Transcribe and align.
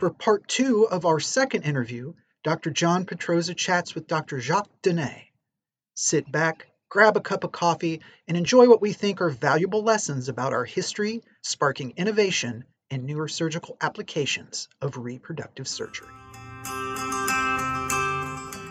For 0.00 0.08
part 0.08 0.48
two 0.48 0.88
of 0.88 1.04
our 1.04 1.20
second 1.20 1.64
interview, 1.64 2.14
Dr. 2.42 2.70
John 2.70 3.04
Petrozza 3.04 3.54
chats 3.54 3.94
with 3.94 4.06
Dr. 4.06 4.40
Jacques 4.40 4.70
Donnez. 4.82 5.26
Sit 5.94 6.32
back, 6.32 6.68
grab 6.88 7.18
a 7.18 7.20
cup 7.20 7.44
of 7.44 7.52
coffee, 7.52 8.00
and 8.26 8.34
enjoy 8.34 8.66
what 8.66 8.80
we 8.80 8.94
think 8.94 9.20
are 9.20 9.28
valuable 9.28 9.82
lessons 9.82 10.30
about 10.30 10.54
our 10.54 10.64
history, 10.64 11.22
sparking 11.42 11.92
innovation 11.98 12.64
and 12.90 13.04
newer 13.04 13.28
surgical 13.28 13.76
applications 13.82 14.68
of 14.80 14.96
reproductive 14.96 15.68
surgery. 15.68 16.08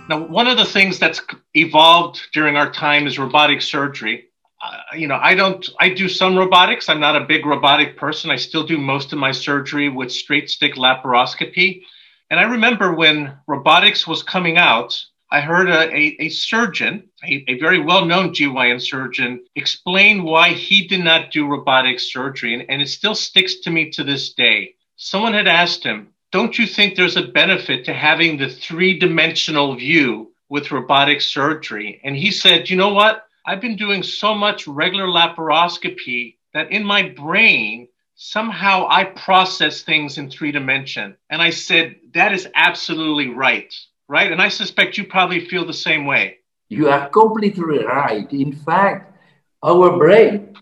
Now, 0.10 0.26
one 0.28 0.48
of 0.48 0.58
the 0.58 0.66
things 0.66 0.98
that's 0.98 1.22
evolved 1.54 2.22
during 2.34 2.56
our 2.56 2.72
time 2.72 3.06
is 3.06 3.20
robotic 3.20 3.62
surgery 3.62 4.29
uh, 4.62 4.78
you 4.96 5.08
know, 5.08 5.18
I 5.22 5.36
don't, 5.36 5.68
I 5.80 5.90
do 5.90 6.10
some 6.10 6.38
robotics. 6.38 6.90
I'm 6.90 7.00
not 7.00 7.16
a 7.16 7.26
big 7.26 7.46
robotic 7.46 7.98
person. 7.98 8.30
I 8.30 8.36
still 8.36 8.66
do 8.66 8.78
most 8.78 9.14
of 9.14 9.20
my 9.20 9.32
surgery 9.32 9.88
with 9.88 10.12
straight 10.12 10.50
stick 10.50 10.76
laparoscopy. 10.76 11.84
And 12.30 12.40
I 12.40 12.44
remember 12.44 12.94
when 12.94 13.38
robotics 13.48 14.06
was 14.06 14.22
coming 14.22 14.58
out, 14.58 15.02
I 15.32 15.42
heard 15.42 15.70
a, 15.70 15.96
a, 15.96 16.16
a 16.20 16.30
surgeon, 16.30 17.10
a, 17.24 17.46
a 17.48 17.60
very 17.60 17.80
well 17.80 18.06
known 18.06 18.34
GYN 18.34 18.82
surgeon, 18.82 19.46
explain 19.56 20.24
why 20.24 20.50
he 20.50 20.88
did 20.88 21.04
not 21.04 21.32
do 21.32 21.48
robotic 21.48 22.00
surgery. 22.00 22.54
And, 22.54 22.66
and 22.70 22.82
it 22.82 22.90
still 22.90 23.16
sticks 23.16 23.60
to 23.62 23.70
me 23.72 23.92
to 23.92 24.04
this 24.04 24.34
day. 24.34 24.76
Someone 24.98 25.34
had 25.34 25.48
asked 25.48 25.84
him, 25.84 26.10
Don't 26.32 26.58
you 26.58 26.68
think 26.68 26.96
there's 26.96 27.16
a 27.16 27.28
benefit 27.28 27.86
to 27.86 27.94
having 27.94 28.38
the 28.38 28.50
three 28.50 29.00
dimensional 29.00 29.76
view 29.76 30.34
with 30.50 30.72
robotic 30.72 31.22
surgery? 31.22 32.02
And 32.04 32.16
he 32.16 32.32
said, 32.32 32.70
You 32.70 32.76
know 32.76 32.94
what? 32.94 33.24
I've 33.50 33.62
been 33.62 33.78
doing 33.78 34.04
so 34.04 34.36
much 34.36 34.68
regular 34.68 35.08
laparoscopy 35.08 36.36
that 36.54 36.72
in 36.72 36.86
my 36.86 37.10
brain, 37.10 37.88
somehow 38.14 38.86
I 38.88 39.06
process 39.06 39.82
things 39.82 40.20
in 40.20 40.30
three 40.30 40.52
dimension. 40.52 41.18
And 41.32 41.42
I 41.42 41.50
said, 41.50 41.96
that 42.14 42.32
is 42.32 42.48
absolutely 42.54 43.30
right. 43.30 43.74
Right. 44.08 44.32
And 44.32 44.40
I 44.40 44.50
suspect 44.50 45.00
you 45.00 45.06
probably 45.06 45.48
feel 45.48 45.66
the 45.66 45.74
same 45.74 46.06
way. 46.06 46.38
You 46.70 46.90
are 46.90 47.10
completely 47.10 47.84
right. 47.84 48.32
In 48.32 48.54
fact, 48.54 49.18
our 49.64 49.98
brain 49.98 50.56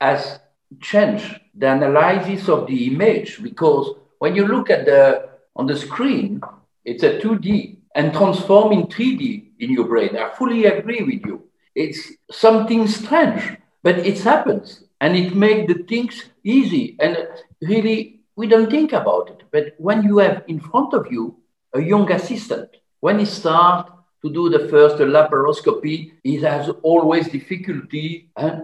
has 0.00 0.38
changed 0.80 1.40
the 1.56 1.72
analysis 1.72 2.48
of 2.48 2.68
the 2.68 2.86
image 2.86 3.42
because 3.42 3.96
when 4.20 4.36
you 4.36 4.46
look 4.46 4.70
at 4.70 4.84
the 4.84 5.28
on 5.56 5.66
the 5.66 5.76
screen, 5.76 6.40
it's 6.84 7.02
a 7.02 7.18
2D 7.18 7.78
and 7.96 8.12
transform 8.12 8.70
in 8.70 8.84
3D 8.84 9.54
in 9.58 9.72
your 9.72 9.88
brain. 9.88 10.16
I 10.16 10.32
fully 10.36 10.66
agree 10.66 11.02
with 11.02 11.26
you. 11.26 11.47
It's 11.78 12.12
something 12.32 12.88
strange, 12.88 13.56
but 13.84 13.98
it 13.98 14.18
happens 14.18 14.82
and 15.00 15.16
it 15.16 15.36
makes 15.36 15.72
the 15.72 15.84
things 15.84 16.24
easy. 16.42 16.96
And 16.98 17.16
really, 17.62 18.22
we 18.34 18.48
don't 18.48 18.68
think 18.68 18.92
about 18.92 19.30
it. 19.30 19.44
But 19.52 19.74
when 19.78 20.02
you 20.02 20.18
have 20.18 20.42
in 20.48 20.58
front 20.58 20.92
of 20.92 21.06
you 21.12 21.36
a 21.72 21.80
young 21.80 22.10
assistant, 22.10 22.70
when 22.98 23.20
he 23.20 23.26
starts 23.26 23.92
to 24.22 24.28
do 24.28 24.48
the 24.50 24.68
first 24.68 24.96
laparoscopy, 24.96 26.14
he 26.24 26.34
has 26.38 26.68
always 26.82 27.28
difficulty 27.28 28.32
uh, 28.34 28.58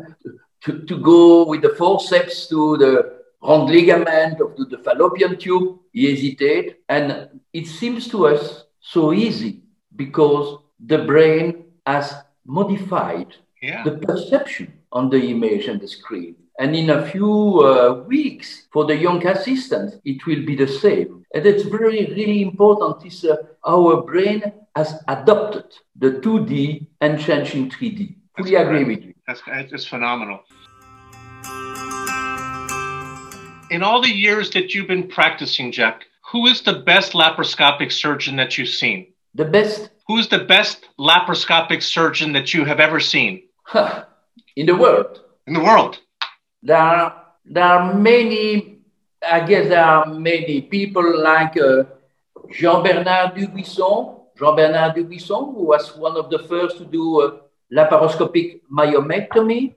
to, 0.62 0.80
to 0.80 0.98
go 0.98 1.46
with 1.46 1.62
the 1.62 1.74
forceps 1.80 2.48
to 2.48 2.76
the 2.78 3.20
round 3.44 3.70
ligament 3.70 4.40
or 4.40 4.50
to 4.54 4.64
the 4.64 4.78
fallopian 4.78 5.36
tube. 5.36 5.78
He 5.92 6.10
hesitates. 6.10 6.74
And 6.88 7.28
it 7.52 7.68
seems 7.68 8.08
to 8.08 8.26
us 8.26 8.64
so 8.80 9.12
easy 9.12 9.62
because 9.94 10.58
the 10.84 10.98
brain 10.98 11.66
has 11.86 12.12
modified 12.46 13.34
yeah. 13.62 13.82
the 13.84 13.92
perception 13.92 14.72
on 14.92 15.10
the 15.10 15.20
image 15.30 15.66
and 15.66 15.80
the 15.80 15.88
screen. 15.88 16.36
And 16.58 16.76
in 16.76 16.90
a 16.90 17.04
few 17.10 17.60
uh, 17.60 18.04
weeks, 18.06 18.66
for 18.72 18.84
the 18.84 18.96
young 18.96 19.26
assistants, 19.26 19.96
it 20.04 20.24
will 20.26 20.44
be 20.46 20.54
the 20.54 20.68
same. 20.68 21.24
And 21.34 21.44
it's 21.44 21.64
very, 21.64 22.06
really 22.06 22.42
important 22.42 23.04
is 23.04 23.24
uh, 23.24 23.36
our 23.66 24.02
brain 24.02 24.52
has 24.76 24.94
adopted 25.08 25.64
the 25.96 26.12
2D 26.12 26.86
and 27.00 27.18
changed 27.18 27.54
in 27.54 27.70
3D. 27.70 28.14
Fully 28.36 28.52
That's 28.52 28.66
agree 28.66 28.84
with 28.84 29.02
you. 29.04 29.14
That's, 29.26 29.42
that's 29.70 29.84
phenomenal. 29.84 30.40
In 33.70 33.82
all 33.82 34.00
the 34.00 34.12
years 34.12 34.50
that 34.50 34.74
you've 34.74 34.86
been 34.86 35.08
practicing, 35.08 35.72
Jack, 35.72 36.04
who 36.30 36.46
is 36.46 36.62
the 36.62 36.74
best 36.74 37.12
laparoscopic 37.12 37.90
surgeon 37.90 38.36
that 38.36 38.56
you've 38.56 38.68
seen? 38.68 39.12
The 39.34 39.44
best 39.44 39.90
Who's 40.06 40.28
the 40.28 40.40
best 40.40 40.86
laparoscopic 40.98 41.82
surgeon 41.82 42.32
that 42.34 42.52
you 42.52 42.64
have 42.64 42.80
ever 42.80 43.00
seen? 43.00 43.42
In 44.56 44.66
the 44.66 44.76
world. 44.76 45.20
In 45.46 45.54
the 45.54 45.60
world. 45.60 45.98
There 46.62 46.76
are, 46.76 47.24
there 47.44 47.64
are 47.64 47.94
many, 47.94 48.80
I 49.26 49.40
guess 49.40 49.68
there 49.68 49.84
are 49.84 50.06
many 50.06 50.60
people 50.62 51.22
like 51.22 51.56
uh, 51.56 51.84
Jean 52.52 52.82
Bernard 52.82 53.34
Dubuisson, 53.34 54.20
Jean 54.38 54.56
Bernard 54.56 54.94
Dubuisson, 54.94 55.54
who 55.54 55.64
was 55.64 55.96
one 55.96 56.16
of 56.16 56.28
the 56.30 56.38
first 56.40 56.78
to 56.78 56.84
do 56.84 57.20
uh, 57.22 57.38
laparoscopic 57.72 58.60
myomectomy. 58.70 59.74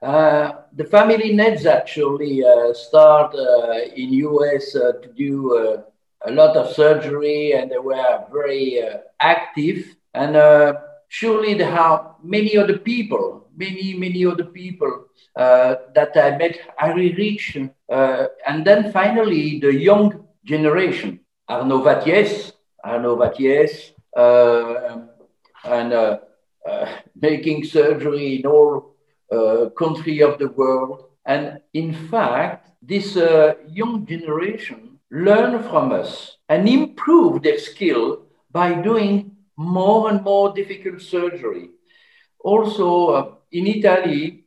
Uh, 0.00 0.52
the 0.72 0.84
family 0.84 1.34
Nezhats 1.34 1.66
actually 1.66 2.44
uh, 2.44 2.72
start 2.72 3.34
uh, 3.34 3.72
in 3.94 4.12
US 4.12 4.74
uh, 4.76 4.92
to 5.02 5.08
do 5.14 5.56
uh, 5.56 5.82
a 6.26 6.30
lot 6.32 6.56
of 6.56 6.74
surgery 6.74 7.52
and 7.52 7.70
they 7.70 7.78
were 7.78 8.24
very 8.32 8.82
uh, 8.82 8.98
active. 9.20 9.96
And 10.14 10.36
uh, 10.36 10.74
surely 11.08 11.54
there 11.54 11.72
are 11.72 12.16
many 12.22 12.56
other 12.56 12.78
people, 12.78 13.48
many, 13.56 13.94
many 13.94 14.26
other 14.26 14.44
people 14.44 15.06
uh, 15.36 15.76
that 15.94 16.16
I 16.16 16.36
met, 16.36 16.58
Harry 16.76 17.14
Reich. 17.14 17.70
Uh, 17.90 18.26
and 18.46 18.64
then 18.64 18.92
finally, 18.92 19.60
the 19.60 19.72
young 19.72 20.26
generation, 20.44 21.20
Arnaud 21.48 21.84
Wattiez, 21.84 22.52
Arnaud 22.84 23.16
Wattiez, 23.16 23.92
uh, 24.16 24.98
and 25.64 25.92
uh, 25.92 26.18
making 27.20 27.64
surgery 27.64 28.36
in 28.36 28.46
all 28.46 28.94
country 29.76 30.20
of 30.22 30.38
the 30.38 30.48
world. 30.48 31.04
And 31.26 31.60
in 31.74 31.92
fact, 32.08 32.70
this 32.82 33.14
young 33.14 34.06
generation 34.06 34.87
learn 35.10 35.62
from 35.62 35.92
us 35.92 36.36
and 36.48 36.68
improve 36.68 37.42
their 37.42 37.58
skill 37.58 38.26
by 38.50 38.74
doing 38.74 39.36
more 39.56 40.10
and 40.10 40.22
more 40.22 40.52
difficult 40.54 41.00
surgery. 41.00 41.70
Also, 42.40 43.06
uh, 43.08 43.34
in 43.52 43.66
Italy, 43.66 44.44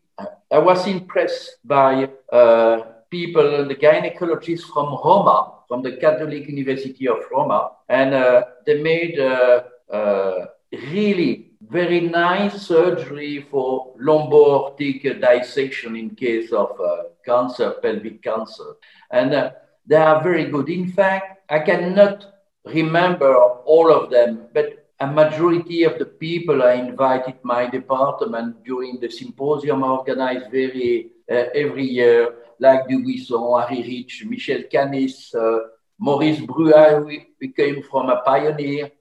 I 0.51 0.59
was 0.59 0.87
impressed 0.87 1.57
by 1.63 2.09
uh, 2.31 2.81
people, 3.09 3.67
the 3.67 3.75
gynecologists 3.75 4.63
from 4.63 4.97
Roma, 5.03 5.59
from 5.67 5.81
the 5.81 5.97
Catholic 5.97 6.47
University 6.47 7.07
of 7.07 7.17
Roma, 7.31 7.71
and 7.89 8.13
uh, 8.13 8.43
they 8.65 8.81
made 8.81 9.19
uh, 9.19 9.63
uh, 9.91 10.45
really 10.71 11.51
very 11.69 12.01
nice 12.01 12.61
surgery 12.61 13.45
for 13.49 13.93
lumbar 13.99 14.75
dissection 14.77 15.95
in 15.95 16.09
case 16.11 16.51
of 16.51 16.79
uh, 16.79 17.03
cancer, 17.25 17.75
pelvic 17.81 18.21
cancer. 18.21 18.75
And 19.11 19.53
they 19.85 19.95
are 19.95 20.21
very 20.23 20.45
good. 20.45 20.69
In 20.69 20.91
fact, 20.91 21.41
I 21.49 21.59
cannot 21.59 22.25
remember 22.65 23.35
all 23.35 23.91
of 23.91 24.09
them, 24.09 24.47
but 24.53 24.81
a 24.99 25.07
majority 25.07 25.83
of 25.83 25.97
the 25.97 26.05
people 26.05 26.61
I 26.61 26.73
invited 26.73 27.35
my 27.43 27.65
department 27.67 28.63
during 28.63 28.99
the 28.99 29.09
symposium 29.09 29.83
organized 29.83 30.51
very 30.51 31.11
uh, 31.29 31.45
every 31.55 31.85
year, 31.85 32.35
like 32.59 32.87
Dubuisson, 32.87 33.67
Harry 33.67 33.81
Reich, 33.81 34.29
Michel 34.29 34.63
Canis, 34.71 35.33
uh, 35.33 35.59
Maurice 35.97 36.39
Bruhat, 36.39 37.03
who 37.03 37.17
became 37.39 37.81
from 37.89 38.09
a 38.09 38.21
pioneer. 38.21 38.91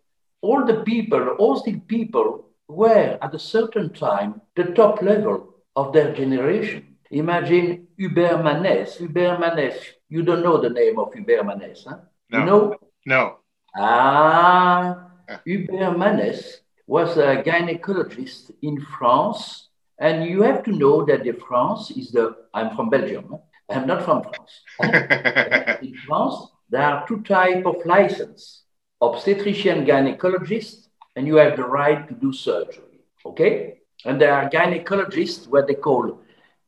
All 0.41 0.65
the 0.65 0.83
people, 0.85 1.37
all 1.39 1.63
the 1.63 1.79
people 1.81 2.47
were 2.67 3.19
at 3.21 3.35
a 3.35 3.39
certain 3.39 3.93
time 3.93 4.41
the 4.57 4.65
top 4.65 5.03
level 5.03 5.55
of 5.77 5.93
their 5.93 6.15
generation. 6.15 6.90
Imagine 7.10 7.88
Hubert 7.97 8.43
Manhes. 8.43 8.97
Hubert 8.97 9.41
Manhes, 9.41 9.75
you 10.09 10.22
don't 10.22 10.42
know 10.42 10.60
the 10.60 10.71
name 10.71 10.98
of 10.98 11.12
Hubert 11.12 11.45
Manhes, 11.45 11.84
huh? 11.89 11.98
No. 12.30 12.39
You 12.39 12.45
know? 12.45 12.77
No. 13.07 13.36
Ah, 13.77 15.10
Hubert 15.45 15.98
Manhes 15.98 16.60
was 16.86 17.16
a 17.16 17.42
gynecologist 17.42 18.53
in 18.62 18.80
France. 18.98 19.68
And 19.98 20.24
you 20.24 20.42
have 20.42 20.62
to 20.65 20.72
know 20.72 21.04
that 21.04 21.24
the 21.24 21.33
France 21.33 21.91
is 21.91 22.10
the, 22.10 22.34
I'm 22.54 22.74
from 22.74 22.89
Belgium. 22.89 23.39
I'm 23.68 23.86
not 23.86 24.04
from 24.04 24.22
France. 24.22 24.60
in 25.83 25.95
France, 26.06 26.36
there 26.71 26.83
are 26.83 27.06
two 27.06 27.22
types 27.22 27.66
of 27.66 27.84
license, 27.84 28.63
obstetrician 29.01 29.84
gynecologist, 29.84 30.86
and 31.16 31.27
you 31.27 31.36
have 31.36 31.56
the 31.56 31.65
right 31.65 32.09
to 32.09 32.15
do 32.15 32.33
surgery, 32.33 33.01
okay? 33.27 33.80
And 34.04 34.21
there 34.21 34.33
are 34.33 34.48
gynecologists, 34.48 35.47
what 35.48 35.66
they 35.66 35.74
call 35.74 36.21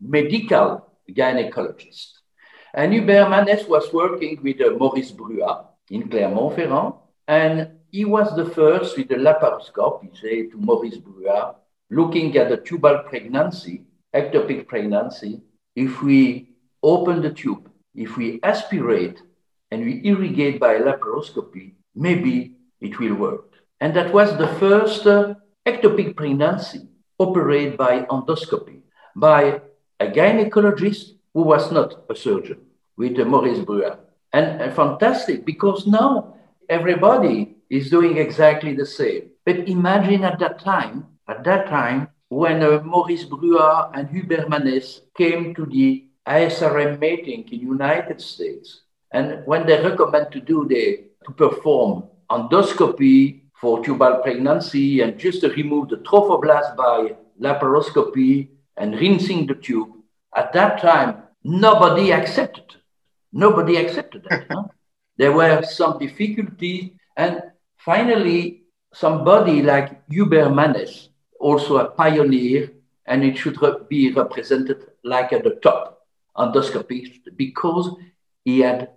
medical 0.02 0.87
gynecologist. 1.10 2.12
And 2.75 2.93
Hubert 2.93 3.28
Manhes 3.28 3.66
was 3.69 3.93
working 3.93 4.40
with 4.43 4.60
uh, 4.60 4.70
Maurice 4.78 5.12
Bruhat 5.12 5.66
in 5.90 6.08
Clermont-Ferrand, 6.08 6.94
and 7.28 7.70
he 7.90 8.04
was 8.04 8.34
the 8.34 8.46
first 8.46 8.96
with 8.96 9.08
the 9.08 9.16
laparoscope, 9.16 10.02
he 10.02 10.10
said 10.14 10.50
to 10.50 10.56
Maurice 10.58 10.99
Bruhat, 10.99 11.56
looking 11.90 12.37
at 12.37 12.49
the 12.49 12.56
tubal 12.56 13.04
pregnancy, 13.06 13.84
ectopic 14.14 14.66
pregnancy. 14.66 15.43
If 15.76 16.02
we 16.02 16.48
open 16.82 17.22
the 17.22 17.31
tube 17.31 17.72
if 17.94 18.16
we 18.16 18.40
aspirate 18.43 19.20
and 19.70 19.84
we 19.84 20.00
irrigate 20.05 20.58
by 20.60 20.78
laparoscopy, 20.78 21.75
maybe 21.94 22.56
it 22.81 22.98
will 22.98 23.14
work. 23.14 23.52
And 23.81 23.94
that 23.96 24.12
was 24.12 24.37
the 24.38 24.48
first 24.58 25.06
uh, 25.06 25.34
ectopic 25.66 26.16
pregnancy 26.16 26.88
operated 27.19 27.76
by 27.76 28.02
endoscopy 28.02 28.81
by 29.14 29.60
a 30.02 30.10
gynecologist 30.10 31.14
who 31.34 31.43
was 31.43 31.70
not 31.70 32.04
a 32.10 32.14
surgeon 32.14 32.60
with 32.96 33.16
Maurice 33.19 33.60
Bruhat. 33.60 33.99
And, 34.32 34.60
and 34.62 34.72
fantastic 34.75 35.44
because 35.44 35.87
now 35.87 36.34
everybody 36.69 37.56
is 37.70 37.90
doing 37.90 38.16
exactly 38.16 38.75
the 38.75 38.87
same. 38.87 39.31
But 39.44 39.69
imagine 39.69 40.25
at 40.25 40.38
that 40.40 40.58
time, 40.58 41.06
at 41.28 41.44
that 41.44 41.69
time, 41.69 42.08
when 42.28 42.62
uh, 42.62 42.81
Maurice 42.84 43.25
Bruhat 43.25 43.90
and 43.94 44.08
Hubert 44.08 44.49
Manhes 44.49 45.02
came 45.16 45.54
to 45.54 45.66
the 45.66 46.08
ASRM 46.26 46.98
meeting 46.98 47.48
in 47.52 47.60
United 47.60 48.20
States, 48.20 48.82
and 49.12 49.43
when 49.46 49.66
they 49.66 49.82
recommend 49.82 50.32
to 50.32 50.40
do 50.40 50.66
the 50.66 51.05
to 51.26 51.32
perform 51.32 52.05
endoscopy 52.31 53.43
for 53.60 53.84
tubal 53.84 54.20
pregnancy 54.22 55.02
and 55.02 55.19
just 55.19 55.40
to 55.43 55.48
remove 55.50 55.88
the 55.88 55.96
trophoblast 55.96 56.75
by 56.76 57.14
laparoscopy 57.40 58.48
and 58.76 58.94
rinsing 58.98 59.46
the 59.46 59.54
tube, 59.54 59.90
at 60.34 60.52
that 60.54 60.80
time 60.80 61.22
nobody 61.44 62.12
accepted. 62.12 62.64
It. 62.70 62.76
Nobody 63.32 63.76
accepted 63.76 64.24
that. 64.28 64.46
huh? 64.50 64.64
There 65.19 65.32
were 65.32 65.62
some 65.62 65.98
difficulties, 65.98 66.90
and 67.16 67.42
finally, 67.76 68.62
somebody 68.94 69.62
like 69.62 70.02
Hubert 70.10 70.50
Manhes, 70.50 71.10
also 71.38 71.76
a 71.76 71.90
pioneer, 71.90 72.70
and 73.06 73.22
it 73.22 73.36
should 73.36 73.60
re- 73.60 73.84
be 73.88 74.10
represented 74.12 74.78
like 75.04 75.32
at 75.32 75.44
the 75.44 75.56
top 75.62 76.06
endoscopist 76.36 77.20
because 77.36 77.90
he 78.44 78.60
had 78.60 78.88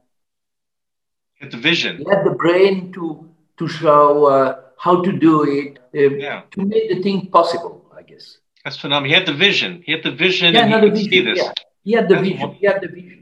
Get 1.42 1.52
the 1.52 1.58
vision. 1.58 1.98
he 1.98 2.06
had 2.10 2.24
the 2.26 2.32
brain 2.44 2.92
to 2.94 3.30
to 3.58 3.68
show 3.68 4.26
uh, 4.26 4.56
how 4.78 5.02
to 5.02 5.12
do 5.12 5.44
it 5.44 5.80
uh, 5.94 6.16
Yeah. 6.28 6.42
to 6.52 6.62
make 6.66 6.90
the 6.90 7.02
thing 7.06 7.28
possible 7.38 7.76
i 8.00 8.02
guess 8.10 8.38
That's 8.66 8.78
phenomenal. 8.78 9.10
He 9.10 9.14
had 9.14 9.28
the 9.28 9.34
vision. 9.34 9.84
He 9.86 9.92
had 9.92 10.04
the 10.04 10.12
vision 10.12 10.56
yeah 10.56 10.66
and 10.66 10.74
he 10.74 10.80
could 10.82 10.94
vision 10.94 11.12
see 11.12 11.22
this. 11.22 11.38
yeah. 11.38 11.54
he 11.84 11.92
had 11.94 12.10
the 12.10 12.16
That's 12.16 12.28
vision 12.28 12.52
he 12.56 12.66
had 12.66 12.82
the 12.82 12.88
vision 12.88 13.22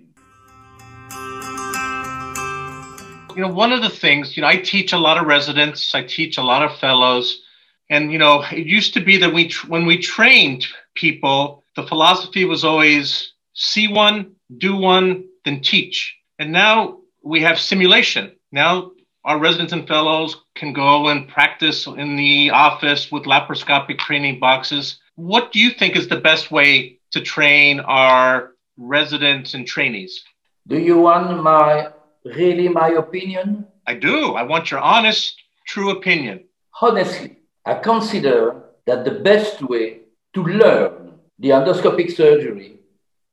you 3.35 3.41
know 3.41 3.49
one 3.49 3.71
of 3.73 3.81
the 3.81 3.89
things 3.89 4.37
you 4.37 4.41
know 4.41 4.47
i 4.47 4.55
teach 4.55 4.93
a 4.93 4.97
lot 4.97 5.17
of 5.17 5.25
residents 5.25 5.95
i 5.95 6.03
teach 6.03 6.37
a 6.37 6.41
lot 6.41 6.61
of 6.63 6.77
fellows 6.77 7.41
and 7.89 8.11
you 8.11 8.19
know 8.19 8.43
it 8.51 8.67
used 8.67 8.93
to 8.93 9.01
be 9.03 9.17
that 9.17 9.33
we 9.33 9.47
tr- 9.47 9.67
when 9.67 9.85
we 9.85 9.97
trained 9.97 10.65
people 10.95 11.63
the 11.75 11.83
philosophy 11.87 12.45
was 12.45 12.63
always 12.63 13.33
see 13.53 13.87
one 13.87 14.33
do 14.57 14.75
one 14.75 15.25
then 15.45 15.61
teach 15.61 16.15
and 16.39 16.51
now 16.51 16.99
we 17.23 17.41
have 17.41 17.59
simulation 17.59 18.31
now 18.51 18.91
our 19.25 19.39
residents 19.39 19.73
and 19.73 19.87
fellows 19.87 20.37
can 20.55 20.73
go 20.73 21.07
and 21.07 21.27
practice 21.27 21.87
in 21.87 22.15
the 22.15 22.51
office 22.51 23.11
with 23.11 23.23
laparoscopic 23.23 23.97
training 23.97 24.39
boxes 24.39 24.99
what 25.15 25.51
do 25.51 25.59
you 25.59 25.71
think 25.71 25.95
is 25.95 26.07
the 26.07 26.19
best 26.19 26.51
way 26.51 26.99
to 27.11 27.21
train 27.21 27.79
our 27.79 28.51
residents 28.77 29.53
and 29.53 29.67
trainees? 29.67 30.23
Do 30.67 30.77
you 30.77 30.97
want 30.97 31.43
my 31.43 31.89
really 32.23 32.69
my 32.69 32.89
opinion? 32.89 33.67
I 33.85 33.95
do. 33.95 34.33
I 34.33 34.43
want 34.43 34.71
your 34.71 34.79
honest 34.79 35.35
true 35.67 35.91
opinion. 35.91 36.45
Honestly 36.81 37.37
i 37.65 37.73
consider 37.75 38.61
that 38.85 39.05
the 39.05 39.11
best 39.11 39.61
way 39.61 39.99
to 40.33 40.43
learn 40.43 41.13
the 41.39 41.49
endoscopic 41.49 42.11
surgery 42.11 42.79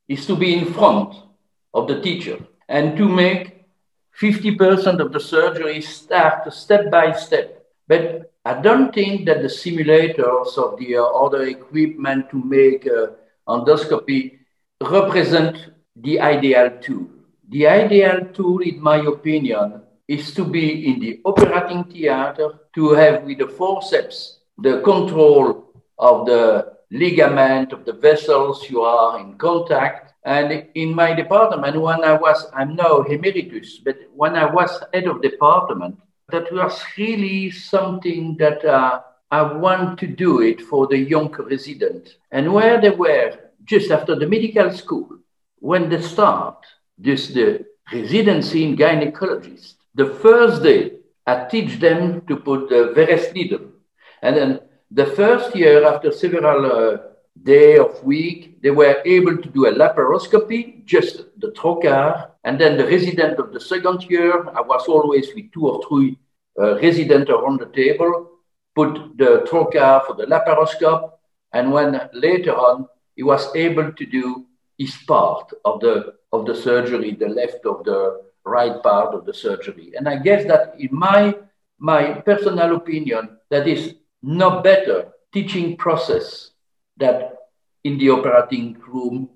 is 0.07 0.25
to 0.25 0.35
be 0.35 0.55
in 0.57 0.73
front 0.73 1.15
of 1.73 1.87
the 1.87 2.01
teacher 2.01 2.37
and 2.69 2.97
to 2.97 3.07
make 3.07 3.65
50% 4.19 4.99
of 4.99 5.11
the 5.11 5.19
surgery 5.19 5.81
start 5.81 6.51
step 6.53 6.91
by 6.91 7.11
step. 7.13 7.65
But 7.87 8.30
I 8.43 8.59
don't 8.59 8.93
think 8.93 9.25
that 9.27 9.43
the 9.43 9.47
simulators 9.47 10.57
of 10.57 10.79
the 10.79 10.97
uh, 10.97 11.03
other 11.03 11.43
equipment 11.43 12.29
to 12.31 12.43
make 12.43 12.87
uh, 12.87 13.07
endoscopy 13.47 14.39
represent 14.81 15.69
the 15.95 16.19
ideal 16.19 16.71
tool. 16.81 17.07
The 17.49 17.67
ideal 17.67 18.25
tool, 18.33 18.59
in 18.59 18.81
my 18.81 18.97
opinion, 18.97 19.83
is 20.07 20.33
to 20.33 20.43
be 20.43 20.87
in 20.89 20.99
the 20.99 21.21
operating 21.23 21.83
theater, 21.83 22.59
to 22.73 22.89
have 22.93 23.23
with 23.23 23.37
the 23.37 23.47
forceps 23.47 24.39
the 24.57 24.81
control 24.81 25.71
of 25.99 26.25
the 26.25 26.73
ligament, 26.89 27.73
of 27.73 27.85
the 27.85 27.93
vessels 27.93 28.67
you 28.69 28.81
are 28.81 29.19
in 29.19 29.37
contact, 29.37 30.13
and 30.25 30.67
in 30.75 30.95
my 30.95 31.13
department, 31.13 31.79
when 31.79 32.03
I 32.03 32.13
was, 32.13 32.47
I'm 32.53 32.75
now 32.75 33.01
emeritus, 33.03 33.79
but 33.83 33.97
when 34.15 34.35
I 34.35 34.45
was 34.45 34.83
head 34.93 35.05
of 35.05 35.21
department, 35.21 35.97
that 36.31 36.51
was 36.51 36.83
really 36.97 37.51
something 37.51 38.37
that 38.37 38.63
uh, 38.65 39.01
I 39.29 39.41
want 39.41 39.99
to 39.99 40.07
do 40.07 40.41
it 40.41 40.61
for 40.61 40.87
the 40.87 40.97
young 40.97 41.31
resident. 41.33 42.15
And 42.31 42.53
where 42.53 42.79
they 42.81 42.89
were 42.89 43.37
just 43.63 43.91
after 43.91 44.15
the 44.15 44.27
medical 44.27 44.71
school, 44.71 45.07
when 45.59 45.89
they 45.89 46.01
start 46.01 46.65
this 46.97 47.27
the 47.27 47.65
residency 47.91 48.63
in 48.63 48.75
gynecologist, 48.75 49.75
the 49.95 50.07
first 50.07 50.63
day 50.63 50.93
I 51.25 51.45
teach 51.45 51.79
them 51.79 52.21
to 52.27 52.35
put 52.37 52.69
the 52.69 52.93
Veress 52.95 53.33
needle. 53.33 53.67
And 54.21 54.35
then 54.35 54.59
the 54.89 55.05
first 55.05 55.55
year, 55.55 55.85
after 55.85 56.11
several 56.11 56.65
uh, 56.65 56.97
day 57.43 57.77
of 57.77 58.03
week, 58.03 58.61
they 58.61 58.71
were 58.71 59.01
able 59.05 59.37
to 59.37 59.49
do 59.49 59.65
a 59.65 59.73
laparoscopy, 59.73 60.85
just 60.85 61.25
the 61.39 61.51
trocar. 61.51 62.31
And 62.43 62.59
then 62.59 62.77
the 62.77 62.85
resident 62.85 63.39
of 63.39 63.53
the 63.53 63.59
second 63.59 64.03
year, 64.09 64.49
I 64.49 64.61
was 64.61 64.87
always 64.87 65.27
with 65.35 65.51
two 65.51 65.67
or 65.67 65.81
three 65.87 66.17
uh, 66.59 66.75
residents 66.75 67.29
around 67.29 67.59
the 67.59 67.67
table, 67.67 68.29
put 68.75 69.17
the 69.17 69.45
trocar 69.49 70.05
for 70.05 70.15
the 70.15 70.25
laparoscope. 70.25 71.11
And 71.53 71.71
when 71.71 71.99
later 72.13 72.55
on, 72.55 72.87
he 73.15 73.23
was 73.23 73.53
able 73.55 73.91
to 73.91 74.05
do 74.05 74.45
his 74.77 74.95
part 75.07 75.51
of 75.65 75.79
the, 75.79 76.15
of 76.31 76.45
the 76.45 76.55
surgery, 76.55 77.11
the 77.13 77.27
left 77.27 77.65
of 77.65 77.83
the 77.83 78.21
right 78.45 78.81
part 78.81 79.13
of 79.13 79.25
the 79.25 79.33
surgery. 79.33 79.93
And 79.95 80.07
I 80.07 80.17
guess 80.17 80.45
that 80.47 80.75
in 80.79 80.89
my, 80.91 81.35
my 81.77 82.13
personal 82.21 82.75
opinion, 82.75 83.37
that 83.49 83.67
is 83.67 83.95
no 84.21 84.61
better 84.61 85.11
teaching 85.33 85.77
process 85.77 86.50
that 87.01 87.37
in 87.83 87.97
the 87.97 88.09
operating 88.09 88.77
room 88.87 89.29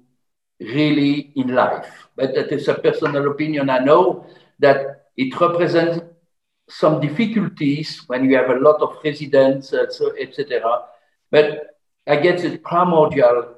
really 0.60 1.32
in 1.36 1.54
life. 1.54 2.08
But 2.16 2.34
that 2.36 2.52
is 2.52 2.68
a 2.68 2.76
personal 2.76 3.30
opinion. 3.32 3.70
I 3.70 3.80
know 3.80 4.28
that 4.60 5.08
it 5.18 5.40
represents 5.40 6.00
some 6.70 7.00
difficulties 7.00 8.02
when 8.08 8.26
you 8.26 8.36
have 8.38 8.50
a 8.50 8.60
lot 8.60 8.82
of 8.82 8.98
residents, 9.04 9.74
etc. 9.74 10.84
But 11.30 11.78
I 12.08 12.16
guess 12.18 12.44
it's 12.44 12.62
primordial 12.64 13.56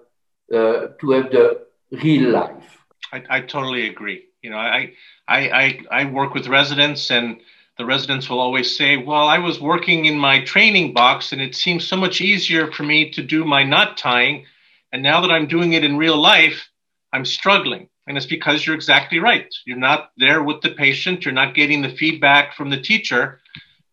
uh, 0.54 0.88
to 1.00 1.12
have 1.12 1.32
the 1.32 1.68
real 1.92 2.32
life. 2.32 2.78
I, 3.14 3.24
I 3.30 3.42
totally 3.42 3.88
agree. 3.90 4.24
You 4.42 4.50
know, 4.52 4.58
I, 4.58 4.94
I, 5.28 5.40
I, 5.50 5.80
I 5.92 6.06
work 6.06 6.34
with 6.34 6.48
residents 6.48 7.12
and 7.12 7.42
the 7.78 7.86
residents 7.86 8.30
will 8.30 8.40
always 8.40 8.76
say, 8.76 8.98
well, 8.98 9.28
I 9.28 9.38
was 9.38 9.60
working 9.60 10.06
in 10.06 10.18
my 10.18 10.44
training 10.44 10.94
box 10.94 11.32
and 11.32 11.42
it 11.42 11.54
seems 11.54 11.88
so 11.88 11.96
much 11.96 12.22
easier 12.22 12.72
for 12.72 12.84
me 12.84 13.12
to 13.12 13.22
do 13.22 13.46
my 13.46 13.64
knot 13.64 13.98
tying. 13.98 14.46
And 14.92 15.04
now 15.04 15.22
that 15.22 15.32
I'm 15.32 15.48
doing 15.48 15.74
it 15.74 15.84
in 15.84 15.98
real 15.98 16.18
life, 16.18 16.70
I'm 17.14 17.26
struggling. 17.26 17.90
And 18.08 18.18
it's 18.18 18.26
because 18.26 18.66
you're 18.66 18.76
exactly 18.76 19.20
right. 19.20 19.54
You're 19.66 19.78
not 19.78 20.12
there 20.18 20.42
with 20.42 20.62
the 20.62 20.72
patient. 20.72 21.24
You're 21.24 21.34
not 21.34 21.54
getting 21.54 21.82
the 21.82 21.96
feedback 21.96 22.56
from 22.56 22.70
the 22.70 22.82
teacher, 22.82 23.42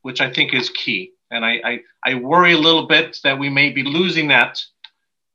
which 0.03 0.21
I 0.21 0.33
think 0.33 0.55
is 0.55 0.71
key. 0.71 1.13
And 1.31 1.45
I, 1.45 1.61
I, 1.65 1.81
I 2.05 2.15
worry 2.15 2.53
a 2.53 2.59
little 2.59 2.87
bit 2.87 3.19
that 3.25 3.39
we 3.39 3.51
may 3.51 3.71
be 3.71 3.83
losing 3.83 4.29
that, 4.29 4.63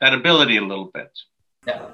that 0.01 0.13
ability 0.13 0.57
a 0.57 0.61
little 0.61 0.89
bit. 0.91 1.11
Yeah. 1.67 1.85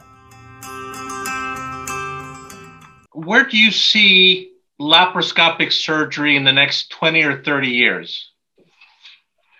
Where 3.12 3.46
do 3.46 3.58
you 3.58 3.72
see 3.72 4.52
laparoscopic 4.80 5.72
surgery 5.72 6.36
in 6.36 6.44
the 6.44 6.52
next 6.52 6.90
20 6.92 7.24
or 7.24 7.44
30 7.44 7.68
years? 7.68 8.32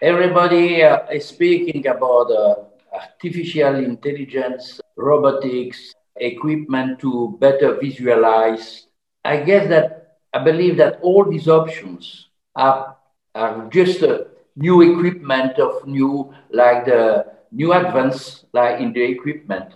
Everybody 0.02 0.84
uh, 0.84 1.08
is 1.08 1.26
speaking 1.26 1.88
about 1.88 2.32
uh, 2.32 2.56
artificial 2.94 3.76
intelligence, 3.76 4.82
robotics, 4.98 5.94
equipment 6.18 7.00
to 7.00 7.38
better 7.40 7.76
visualize. 7.76 8.88
I 9.24 9.38
guess 9.38 9.68
that 9.70 10.18
I 10.34 10.44
believe 10.44 10.78
that 10.78 11.00
all 11.02 11.26
these 11.26 11.48
options 11.48 12.28
are, 12.56 12.98
are 13.34 13.70
just 13.70 14.04
new 14.56 14.82
equipment 14.82 15.60
of 15.60 15.88
new, 15.88 16.34
like 16.52 16.86
the 16.86 17.26
new 17.52 17.74
advance 17.74 18.46
like 18.54 18.80
in 18.80 18.94
the 18.94 19.04
equipment. 19.04 19.74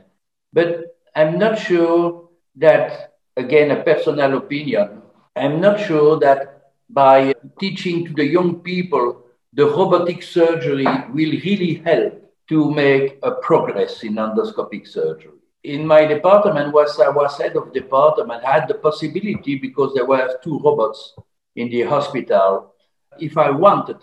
But 0.51 0.97
I'm 1.15 1.37
not 1.37 1.59
sure 1.59 2.29
that, 2.55 3.13
again, 3.37 3.71
a 3.71 3.83
personal 3.83 4.37
opinion, 4.37 4.98
I'm 5.39 5.61
not 5.61 5.79
sure 5.79 6.19
that 6.19 6.71
by 6.89 7.33
teaching 7.59 8.05
to 8.05 8.13
the 8.13 8.25
young 8.25 8.59
people 8.59 9.23
the 9.53 9.65
robotic 9.65 10.21
surgery 10.21 10.85
will 11.15 11.33
really 11.47 11.75
help 11.75 12.13
to 12.49 12.71
make 12.71 13.17
a 13.23 13.31
progress 13.31 14.03
in 14.03 14.15
endoscopic 14.15 14.87
surgery. 14.87 15.39
in 15.63 15.85
my 15.85 16.05
department 16.05 16.73
was 16.73 16.99
I 16.99 17.09
was 17.09 17.37
head 17.37 17.55
of 17.55 17.73
department, 17.73 18.43
I 18.43 18.53
had 18.53 18.67
the 18.67 18.75
possibility 18.75 19.55
because 19.55 19.93
there 19.93 20.05
were 20.05 20.39
two 20.43 20.59
robots 20.59 21.13
in 21.55 21.69
the 21.69 21.81
hospital. 21.83 22.73
If 23.19 23.37
I 23.37 23.49
wanted, 23.49 23.97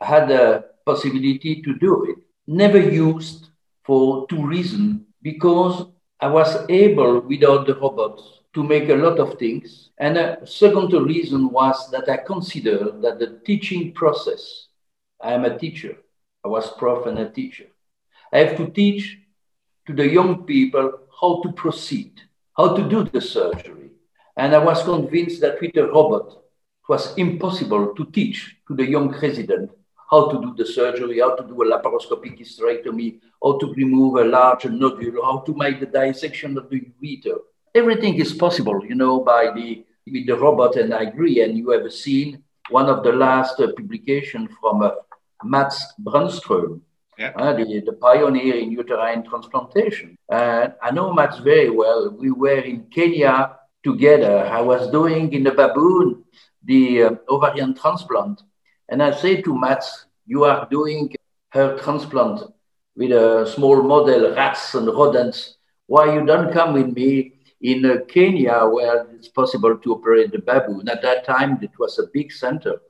I 0.00 0.06
had 0.06 0.28
the 0.28 0.64
possibility 0.84 1.62
to 1.62 1.74
do 1.74 2.04
it. 2.10 2.16
Never 2.46 2.78
used 2.78 3.48
for 3.84 4.26
two 4.26 4.44
reasons. 4.44 5.02
Because 5.22 5.86
I 6.20 6.28
was 6.28 6.64
able, 6.68 7.20
without 7.20 7.66
the 7.66 7.74
robots, 7.74 8.37
to 8.54 8.62
make 8.62 8.88
a 8.88 8.94
lot 8.94 9.18
of 9.18 9.38
things. 9.38 9.90
And 9.98 10.16
a 10.16 10.46
second 10.46 10.92
reason 10.92 11.50
was 11.50 11.90
that 11.90 12.08
I 12.08 12.18
consider 12.18 12.92
that 13.02 13.18
the 13.18 13.40
teaching 13.44 13.92
process, 13.92 14.68
I 15.20 15.32
am 15.32 15.44
a 15.44 15.58
teacher, 15.58 15.96
I 16.44 16.48
was 16.48 16.72
prof 16.76 17.06
and 17.06 17.18
a 17.18 17.28
teacher. 17.28 17.66
I 18.32 18.38
have 18.38 18.56
to 18.56 18.68
teach 18.68 19.18
to 19.86 19.92
the 19.94 20.08
young 20.08 20.44
people 20.44 21.00
how 21.20 21.42
to 21.42 21.52
proceed, 21.52 22.20
how 22.56 22.76
to 22.76 22.88
do 22.88 23.04
the 23.04 23.20
surgery. 23.20 23.90
And 24.36 24.54
I 24.54 24.58
was 24.58 24.82
convinced 24.82 25.40
that 25.40 25.60
with 25.60 25.76
a 25.76 25.86
robot, 25.86 26.28
it 26.30 26.88
was 26.88 27.14
impossible 27.16 27.94
to 27.94 28.04
teach 28.06 28.56
to 28.68 28.74
the 28.74 28.86
young 28.86 29.10
resident 29.20 29.70
how 30.10 30.30
to 30.30 30.40
do 30.40 30.54
the 30.56 30.64
surgery, 30.64 31.20
how 31.20 31.34
to 31.36 31.42
do 31.46 31.62
a 31.62 31.66
laparoscopic 31.66 32.38
hysterectomy, 32.38 33.20
how 33.42 33.58
to 33.58 33.74
remove 33.74 34.16
a 34.16 34.24
large 34.24 34.64
nodule, 34.64 35.22
how 35.22 35.40
to 35.40 35.54
make 35.54 35.80
the 35.80 35.86
dissection 35.86 36.56
of 36.56 36.70
the 36.70 36.80
ureter. 36.80 37.38
Everything 37.74 38.14
is 38.16 38.32
possible, 38.32 38.84
you 38.84 38.94
know, 38.94 39.20
by 39.20 39.50
the 39.54 39.84
with 40.10 40.26
the 40.26 40.36
robot, 40.36 40.76
and 40.76 40.94
I 40.94 41.02
agree. 41.02 41.42
And 41.42 41.56
you 41.56 41.70
have 41.70 41.92
seen 41.92 42.42
one 42.70 42.88
of 42.88 43.02
the 43.02 43.12
last 43.12 43.60
uh, 43.60 43.72
publication 43.76 44.48
from 44.60 44.82
uh, 44.82 44.92
Mats 45.44 45.94
Brännström, 46.00 46.80
yeah. 47.18 47.32
Uh, 47.34 47.52
the, 47.52 47.82
the 47.84 47.94
pioneer 47.94 48.54
in 48.54 48.70
uterine 48.70 49.24
transplantation. 49.24 50.16
And 50.30 50.72
I 50.80 50.92
know 50.92 51.12
Mats 51.12 51.38
very 51.38 51.68
well. 51.68 52.10
We 52.16 52.30
were 52.30 52.60
in 52.60 52.86
Kenya 52.94 53.56
together. 53.82 54.46
I 54.46 54.60
was 54.60 54.88
doing 54.92 55.32
in 55.32 55.42
the 55.42 55.50
baboon 55.50 56.22
the 56.64 57.02
uh, 57.02 57.10
ovarian 57.28 57.74
transplant. 57.74 58.42
And 58.88 59.02
I 59.02 59.10
say 59.10 59.42
to 59.42 59.58
Mats, 59.58 60.06
you 60.26 60.44
are 60.44 60.68
doing 60.70 61.12
her 61.50 61.76
transplant 61.78 62.42
with 62.94 63.10
a 63.10 63.50
small 63.52 63.82
model, 63.82 64.34
rats 64.36 64.74
and 64.74 64.86
rodents. 64.86 65.56
Why 65.86 66.14
you 66.14 66.24
don't 66.24 66.52
come 66.52 66.72
with 66.74 66.94
me 66.94 67.37
in 67.60 67.84
uh, 67.84 67.98
Kenya 68.08 68.66
where 68.66 69.06
it's 69.14 69.28
possible 69.28 69.76
to 69.76 69.94
operate 69.94 70.32
the 70.32 70.38
baboon? 70.38 70.88
At 70.88 71.02
that 71.02 71.24
time, 71.24 71.58
it 71.62 71.72
was 71.78 71.98
a 71.98 72.08
big 72.12 72.32
center. 72.32 72.80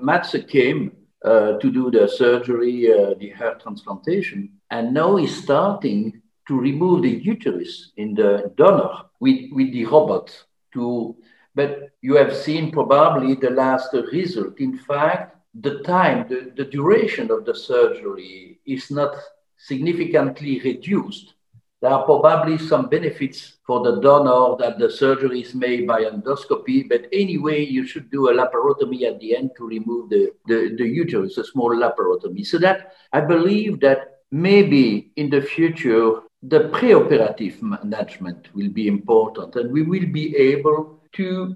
Mats 0.00 0.34
came 0.48 0.92
uh, 1.24 1.58
to 1.58 1.70
do 1.70 1.90
the 1.90 2.06
surgery, 2.06 2.92
uh, 2.92 3.14
the 3.18 3.30
hair 3.30 3.54
transplantation. 3.54 4.50
And 4.70 4.94
now 4.94 5.16
he's 5.16 5.42
starting 5.42 6.22
to 6.48 6.58
remove 6.58 7.02
the 7.02 7.10
uterus 7.10 7.92
in 7.96 8.14
the 8.14 8.52
donor 8.56 8.92
with, 9.20 9.50
with 9.52 9.72
the 9.72 9.86
robot 9.86 10.44
to 10.74 11.16
but 11.54 11.90
you 12.02 12.16
have 12.16 12.36
seen 12.36 12.72
probably 12.72 13.34
the 13.36 13.50
last 13.50 13.92
result. 14.12 14.58
In 14.58 14.76
fact, 14.76 15.36
the 15.54 15.78
time, 15.82 16.26
the, 16.28 16.52
the 16.56 16.64
duration 16.64 17.30
of 17.30 17.44
the 17.44 17.54
surgery 17.54 18.58
is 18.66 18.90
not 18.90 19.14
significantly 19.56 20.60
reduced 20.64 21.34
there 21.84 21.92
are 21.92 22.04
probably 22.06 22.56
some 22.56 22.88
benefits 22.88 23.58
for 23.66 23.84
the 23.84 24.00
donor 24.00 24.56
that 24.56 24.78
the 24.78 24.90
surgery 24.90 25.42
is 25.42 25.54
made 25.54 25.86
by 25.86 26.00
endoscopy, 26.04 26.88
but 26.88 27.02
anyway, 27.12 27.62
you 27.62 27.86
should 27.86 28.10
do 28.10 28.30
a 28.30 28.32
laparotomy 28.32 29.02
at 29.02 29.20
the 29.20 29.36
end 29.36 29.50
to 29.58 29.68
remove 29.68 30.08
the, 30.08 30.32
the, 30.46 30.74
the 30.78 30.86
uterus, 30.86 31.36
a 31.36 31.44
small 31.44 31.76
laparotomy. 31.76 32.46
So 32.46 32.56
that 32.60 32.94
I 33.12 33.20
believe 33.20 33.80
that 33.80 34.20
maybe 34.30 35.12
in 35.16 35.28
the 35.28 35.42
future, 35.42 36.22
the 36.42 36.70
preoperative 36.70 37.60
management 37.60 38.48
will 38.54 38.70
be 38.70 38.88
important 38.88 39.54
and 39.56 39.70
we 39.70 39.82
will 39.82 40.06
be 40.06 40.34
able 40.36 41.02
to 41.12 41.54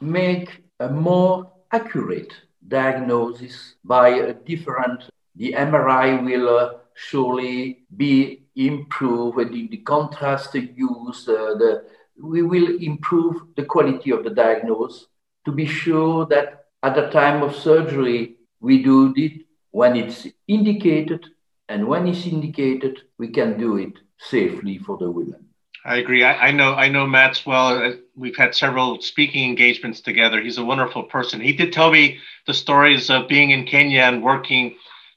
make 0.00 0.60
a 0.80 0.88
more 0.88 1.52
accurate 1.70 2.32
diagnosis 2.66 3.74
by 3.84 4.08
a 4.08 4.34
different, 4.34 5.04
the 5.36 5.52
MRI 5.52 6.24
will 6.24 6.48
uh, 6.48 6.70
surely 6.98 7.84
be 7.96 8.42
improved 8.56 9.52
the, 9.52 9.68
the 9.68 9.76
contrast 9.78 10.54
use, 10.54 11.28
uh, 11.28 11.54
the, 11.54 11.84
we 12.20 12.42
will 12.42 12.76
improve 12.80 13.36
the 13.56 13.64
quality 13.64 14.10
of 14.10 14.24
the 14.24 14.30
diagnosis 14.30 15.06
to 15.44 15.52
be 15.52 15.64
sure 15.64 16.26
that 16.26 16.64
at 16.82 16.94
the 16.94 17.08
time 17.10 17.42
of 17.42 17.54
surgery, 17.54 18.34
we 18.60 18.82
do 18.82 19.14
it 19.16 19.46
when 19.70 19.96
it's 19.96 20.26
indicated, 20.48 21.24
and 21.68 21.86
when 21.86 22.08
it's 22.08 22.26
indicated, 22.26 23.02
we 23.18 23.28
can 23.28 23.58
do 23.58 23.76
it 23.76 23.92
safely 24.18 24.78
for 24.78 24.96
the 24.98 25.10
women. 25.10 25.44
I 25.84 25.96
agree. 25.98 26.24
I, 26.24 26.48
I, 26.48 26.50
know. 26.50 26.74
I 26.74 26.88
know 26.88 27.06
Mats 27.06 27.46
well. 27.46 27.68
Uh, 27.68 27.92
we've 28.16 28.36
had 28.36 28.54
several 28.54 29.00
speaking 29.00 29.48
engagements 29.48 30.00
together. 30.00 30.40
He's 30.40 30.58
a 30.58 30.64
wonderful 30.64 31.04
person. 31.04 31.40
He 31.40 31.52
did 31.52 31.72
tell 31.72 31.90
me 31.92 32.18
the 32.46 32.54
stories 32.54 33.10
of 33.10 33.28
being 33.28 33.50
in 33.50 33.64
Kenya 33.64 34.02
and 34.02 34.22
working 34.22 34.74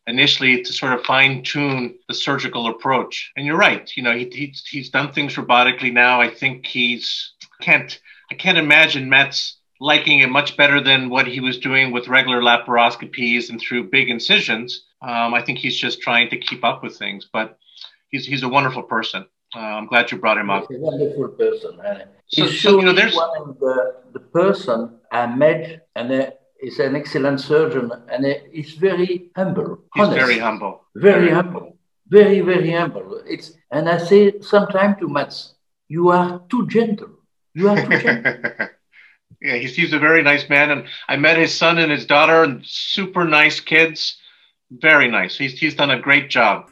initially 0.07 0.63
to 0.63 0.73
sort 0.73 0.93
of 0.93 1.03
fine 1.05 1.43
tune 1.43 1.95
the 2.07 2.13
surgical 2.13 2.67
approach. 2.67 3.31
And 3.35 3.45
you're 3.45 3.57
right. 3.57 3.89
You 3.95 4.03
know, 4.03 4.15
he, 4.15 4.29
he's, 4.31 4.65
he's 4.65 4.89
done 4.89 5.11
things 5.13 5.35
robotically 5.35 5.93
now. 5.93 6.21
I 6.21 6.29
think 6.29 6.65
he's 6.65 7.33
can't 7.61 7.99
I 8.31 8.35
can't 8.35 8.57
imagine 8.57 9.09
Mats 9.09 9.57
liking 9.79 10.19
it 10.19 10.29
much 10.29 10.55
better 10.57 10.81
than 10.81 11.09
what 11.09 11.27
he 11.27 11.39
was 11.39 11.57
doing 11.57 11.91
with 11.91 12.07
regular 12.07 12.41
laparoscopies 12.41 13.49
and 13.49 13.59
through 13.59 13.89
big 13.89 14.09
incisions. 14.09 14.85
Um, 15.01 15.33
I 15.33 15.41
think 15.41 15.59
he's 15.59 15.77
just 15.77 16.01
trying 16.01 16.29
to 16.29 16.37
keep 16.37 16.63
up 16.63 16.83
with 16.83 16.97
things, 16.97 17.27
but 17.31 17.57
he's 18.09 18.25
he's 18.25 18.43
a 18.43 18.49
wonderful 18.49 18.83
person. 18.83 19.25
Uh, 19.55 19.59
I'm 19.59 19.87
glad 19.87 20.11
you 20.11 20.17
brought 20.17 20.37
him 20.37 20.49
up. 20.49 20.67
He's 20.69 20.77
a 20.77 20.81
wonderful 20.81 21.27
person. 21.29 21.77
So, 22.27 22.47
so, 22.47 22.79
you 22.79 22.85
know, 22.85 22.93
there's 22.93 23.13
one 23.15 23.55
the, 23.59 23.95
the 24.13 24.19
person 24.19 24.97
I 25.11 25.25
met, 25.27 25.87
and 25.95 26.11
uh, 26.11 26.31
is 26.61 26.79
an 26.79 26.95
excellent 26.95 27.39
surgeon 27.39 27.91
and 28.09 28.25
he's 28.51 28.73
very 28.73 29.31
humble. 29.35 29.79
He's 29.93 30.05
honest, 30.05 30.19
very 30.19 30.39
humble. 30.39 30.81
Very 30.95 31.29
humble. 31.29 31.77
Very, 32.07 32.41
very 32.41 32.71
humble. 32.71 33.21
It's 33.25 33.53
and 33.71 33.89
I 33.89 33.97
say 33.97 34.39
sometimes 34.41 34.97
to 34.99 35.07
Mats, 35.07 35.55
you 35.87 36.09
are 36.09 36.41
too 36.49 36.67
gentle. 36.67 37.09
You 37.53 37.69
are 37.69 37.81
too 37.81 37.99
gentle. 37.99 38.33
yeah, 39.41 39.55
he's, 39.55 39.75
he's 39.75 39.93
a 39.93 39.99
very 39.99 40.21
nice 40.21 40.47
man. 40.49 40.71
And 40.71 40.85
I 41.07 41.17
met 41.17 41.37
his 41.37 41.53
son 41.53 41.77
and 41.77 41.91
his 41.91 42.05
daughter 42.05 42.43
and 42.43 42.65
super 42.65 43.25
nice 43.25 43.59
kids. 43.59 44.17
Very 44.71 45.07
nice. 45.09 45.37
He's, 45.37 45.57
he's 45.57 45.75
done 45.75 45.91
a 45.91 45.99
great 45.99 46.29
job. 46.29 46.69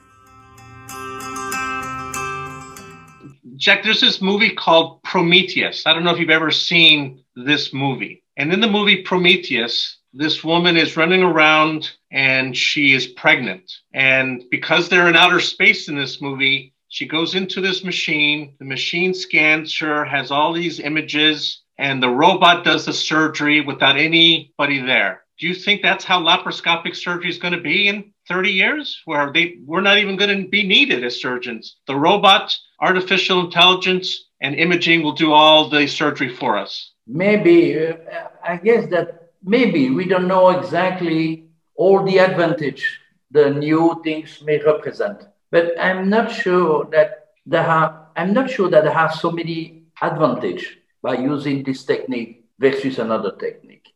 Jack, 3.56 3.84
there's 3.84 4.00
this 4.00 4.22
movie 4.22 4.52
called 4.52 5.04
Prometheus. 5.04 5.86
I 5.86 5.94
don't 5.94 6.04
know 6.06 6.12
if 6.12 6.20
you've 6.20 6.30
ever 6.30 6.52
seen 6.52 7.24
this 7.36 7.74
movie. 7.74 8.19
And 8.40 8.54
in 8.54 8.62
the 8.62 8.70
movie 8.70 9.02
Prometheus, 9.02 9.98
this 10.14 10.46
woman 10.46 10.78
is 10.78 10.96
running 10.96 11.24
around 11.24 11.92
and 12.10 12.56
she 12.56 12.94
is 12.94 13.06
pregnant. 13.06 13.70
And 13.94 14.46
because 14.50 14.88
they're 14.88 15.10
in 15.10 15.18
outer 15.18 15.42
space 15.42 15.90
in 15.90 15.98
this 15.98 16.22
movie, 16.22 16.74
she 16.88 17.06
goes 17.06 17.36
into 17.36 17.60
this 17.60 17.84
machine. 17.84 18.54
The 18.58 18.64
machine 18.64 19.14
scans 19.14 19.78
her, 19.80 20.06
has 20.06 20.32
all 20.32 20.54
these 20.54 20.80
images, 20.80 21.64
and 21.78 22.02
the 22.02 22.10
robot 22.10 22.64
does 22.64 22.86
the 22.86 22.94
surgery 22.94 23.60
without 23.60 23.98
anybody 23.98 24.80
there. 24.80 25.26
Do 25.38 25.46
you 25.46 25.54
think 25.54 25.82
that's 25.82 26.06
how 26.06 26.24
laparoscopic 26.24 26.96
surgery 26.96 27.30
is 27.30 27.40
going 27.40 27.56
to 27.56 27.60
be 27.60 27.90
in 27.90 28.14
30 28.30 28.52
years, 28.52 29.02
where 29.04 29.34
they 29.34 29.58
we're 29.66 29.82
not 29.82 29.98
even 29.98 30.16
going 30.16 30.44
to 30.44 30.48
be 30.48 30.66
needed 30.66 31.04
as 31.04 31.20
surgeons? 31.20 31.76
The 31.88 31.96
robot, 31.98 32.58
artificial 32.80 33.42
intelligence, 33.42 34.30
and 34.40 34.56
imaging 34.56 35.04
will 35.04 35.12
do 35.12 35.34
all 35.34 35.68
the 35.68 35.88
surgery 35.88 36.34
for 36.34 36.58
us 36.58 36.94
maybe, 37.10 37.88
uh, 37.88 37.96
I 38.44 38.58
guess 38.58 38.90
that 38.92 39.32
maybe 39.44 39.90
we 39.90 40.06
don't 40.06 40.28
know 40.28 40.50
exactly 40.50 41.46
all 41.76 42.04
the 42.04 42.20
advantage 42.20 43.00
the 43.32 43.50
new 43.52 44.02
things 44.04 44.42
may 44.44 44.60
represent. 44.60 45.28
But 45.52 45.80
I'm 45.80 46.10
not 46.10 46.32
sure 46.32 46.86
that 46.92 47.30
there 47.46 47.66
are, 47.66 48.08
I'm 48.16 48.34
not 48.34 48.50
sure 48.50 48.70
that 48.70 48.84
there 48.84 48.98
are 48.98 49.12
so 49.12 49.32
many 49.32 49.84
advantage 50.02 50.80
by 51.02 51.16
using 51.16 51.64
this 51.64 51.84
technique 51.84 52.46
versus 52.60 53.00
another 53.00 53.36
technique. 53.36 53.94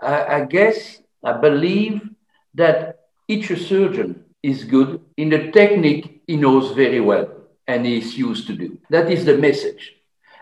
I, 0.00 0.24
I 0.24 0.44
guess, 0.44 1.00
I 1.24 1.32
believe 1.32 2.02
that 2.54 3.00
each 3.28 3.48
surgeon 3.66 4.24
is 4.42 4.64
good 4.64 5.00
in 5.16 5.30
the 5.30 5.50
technique 5.52 6.22
he 6.26 6.36
knows 6.36 6.72
very 6.72 7.00
well 7.00 7.28
and 7.66 7.86
is 7.86 8.18
used 8.18 8.46
to 8.48 8.54
do. 8.54 8.78
That 8.90 9.10
is 9.10 9.24
the 9.24 9.38
message. 9.38 9.94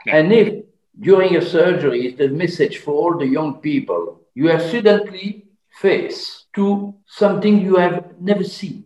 And 0.06 0.32
if 0.32 0.64
during 1.00 1.36
a 1.36 1.42
surgery 1.42 2.06
is 2.08 2.16
the 2.16 2.28
message 2.28 2.78
for 2.78 2.92
all 2.92 3.18
the 3.18 3.26
young 3.26 3.54
people. 3.60 4.20
You 4.34 4.48
suddenly 4.58 5.46
face 5.80 6.44
to 6.54 6.94
something 7.06 7.60
you 7.60 7.76
have 7.76 8.20
never 8.20 8.44
seen. 8.44 8.84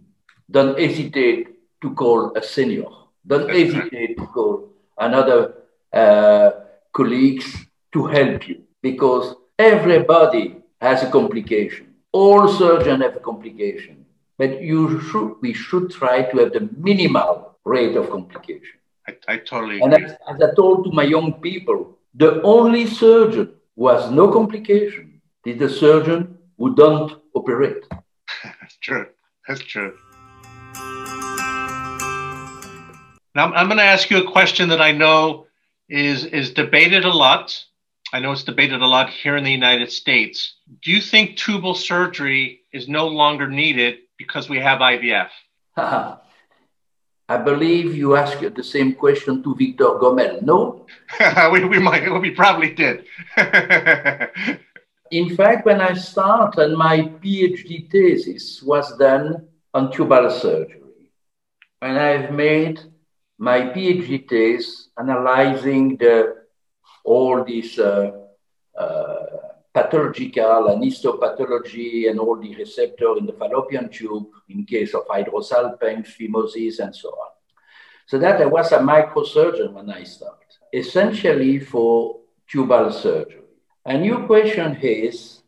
Don't 0.51 0.79
hesitate 0.79 1.49
to 1.83 1.95
call 1.95 2.37
a 2.37 2.43
senior. 2.43 2.91
Don't 3.27 3.51
hesitate 3.51 4.17
to 4.17 4.27
call 4.27 4.69
another 4.99 5.55
uh, 5.93 6.51
colleagues 6.93 7.47
to 7.93 8.07
help 8.07 8.49
you 8.49 8.63
because 8.83 9.35
everybody 9.59 10.57
has 10.81 11.03
a 11.03 11.11
complication. 11.11 11.95
All 12.13 12.47
surgeons 12.49 13.03
have 13.03 13.17
a 13.17 13.21
complication, 13.21 14.05
but 14.39 14.63
you 14.63 15.01
should, 15.01 15.37
we 15.41 15.53
should 15.53 15.91
try 15.91 16.23
to 16.23 16.39
have 16.39 16.53
the 16.53 16.69
minimal 16.77 17.57
rate 17.65 17.97
of 17.97 18.11
complication. 18.11 18.79
I, 19.09 19.17
I 19.29 19.37
totally 19.39 19.81
and 19.81 19.93
as, 19.95 20.13
as, 20.29 20.41
I 20.41 20.55
told 20.55 20.85
to 20.85 20.93
my 20.93 21.03
young 21.03 21.35
people, 21.35 21.94
the 22.15 22.41
only 22.43 22.87
surgeon 22.87 23.55
who 23.77 23.89
has 23.89 24.11
no 24.11 24.31
complication 24.31 25.21
is 25.45 25.59
the 25.59 25.69
surgeon 25.69 26.39
who 26.57 26.75
don't 26.75 27.21
operate. 27.35 27.85
That's 28.45 28.77
true. 28.83 29.07
That's 29.49 29.61
true. 29.61 29.97
Now 33.35 33.53
I'm 33.53 33.67
going 33.67 33.79
to 33.79 33.85
ask 33.85 34.11
you 34.11 34.19
a 34.19 34.31
question 34.31 34.69
that 34.69 34.81
I 34.81 34.93
know 34.93 35.47
is 35.89 36.25
is 36.25 36.53
debated 36.53 37.05
a 37.05 37.13
lot. 37.13 37.65
I 38.13 38.21
know 38.21 38.31
it's 38.31 38.45
debated 38.45 38.81
a 38.81 38.87
lot 38.87 39.11
here 39.11 39.37
in 39.37 39.43
the 39.43 39.51
United 39.51 39.91
States. 39.91 40.55
Do 40.83 40.93
you 40.93 41.01
think 41.01 41.37
tubal 41.37 41.75
surgery 41.75 42.61
is 42.73 42.87
no 42.89 43.09
longer 43.09 43.49
needed 43.49 43.99
because 44.17 44.49
we 44.49 44.61
have 44.61 44.79
IVF? 44.79 45.31
I 47.29 47.39
believe 47.39 47.95
you 47.95 48.17
asked 48.17 48.55
the 48.55 48.63
same 48.63 48.95
question 48.95 49.43
to 49.43 49.55
Victor 49.55 49.97
Gomel, 50.01 50.43
no? 50.43 50.87
we, 51.53 51.65
we 51.65 51.79
might, 51.79 52.09
we 52.21 52.31
probably 52.31 52.75
did. 52.75 53.07
In 55.11 55.35
fact, 55.37 55.65
when 55.65 55.81
I 55.81 55.95
started, 55.95 56.77
my 56.77 56.99
PhD 57.23 57.91
thesis 57.91 58.63
was 58.63 58.97
done 58.99 59.49
on 59.73 59.91
tubal 59.91 60.31
surgery. 60.31 60.81
And 61.81 61.99
I've 61.99 62.33
made 62.33 62.81
my 63.39 63.61
PhD 63.61 64.29
thesis 64.29 64.89
analyzing 64.99 65.97
the, 65.97 66.45
all 67.05 67.43
these 67.43 67.79
uh, 67.79 68.11
uh, 68.79 69.24
pathological 69.75 70.69
and 70.69 70.85
histopathology 70.85 72.09
and 72.09 72.21
all 72.21 72.37
the 72.37 72.55
receptor 72.55 73.19
in 73.19 73.27
the 73.27 73.33
fallopian 73.33 73.89
tube 73.89 74.29
in 74.49 74.65
case 74.65 74.95
of 74.95 75.05
hydrosalpinx, 75.09 76.17
phimosis, 76.17 76.79
and 76.79 76.95
so 76.95 77.09
on. 77.09 77.31
So 78.07 78.19
that 78.19 78.41
I 78.41 78.47
was 78.47 78.71
a 78.71 78.79
microsurgeon 78.79 79.73
when 79.73 79.91
I 79.91 80.05
started, 80.05 80.47
essentially 80.73 81.59
for 81.59 82.21
tubal 82.49 82.93
surgery. 82.93 83.41
A 83.85 83.99
new 83.99 84.27
question 84.27 84.77
is, 84.81 85.43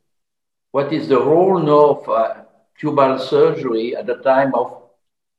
what 0.73 0.93
is 0.93 1.07
the 1.09 1.21
role 1.21 1.61
now 1.61 2.01
of 2.01 2.09
uh, 2.09 2.35
tubal 2.79 3.19
surgery 3.19 3.95
at 3.95 4.07
the 4.07 4.17
time 4.17 4.55
of, 4.55 4.83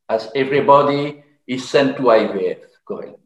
as 0.08 0.32
everybody 0.34 1.24
is 1.46 1.68
sent 1.68 1.98
to 1.98 2.04
IVF, 2.04 2.62
correct? 2.88 3.20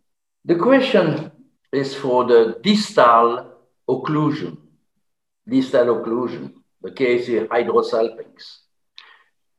The 0.46 0.56
question 0.56 1.32
is 1.72 1.94
for 1.94 2.26
the 2.26 2.58
distal 2.64 3.46
occlusion 3.88 4.58
distal 5.48 5.96
occlusion, 5.96 6.54
the 6.82 6.92
case 6.92 7.28
of 7.30 7.50
hydrosalpinx. 7.50 8.60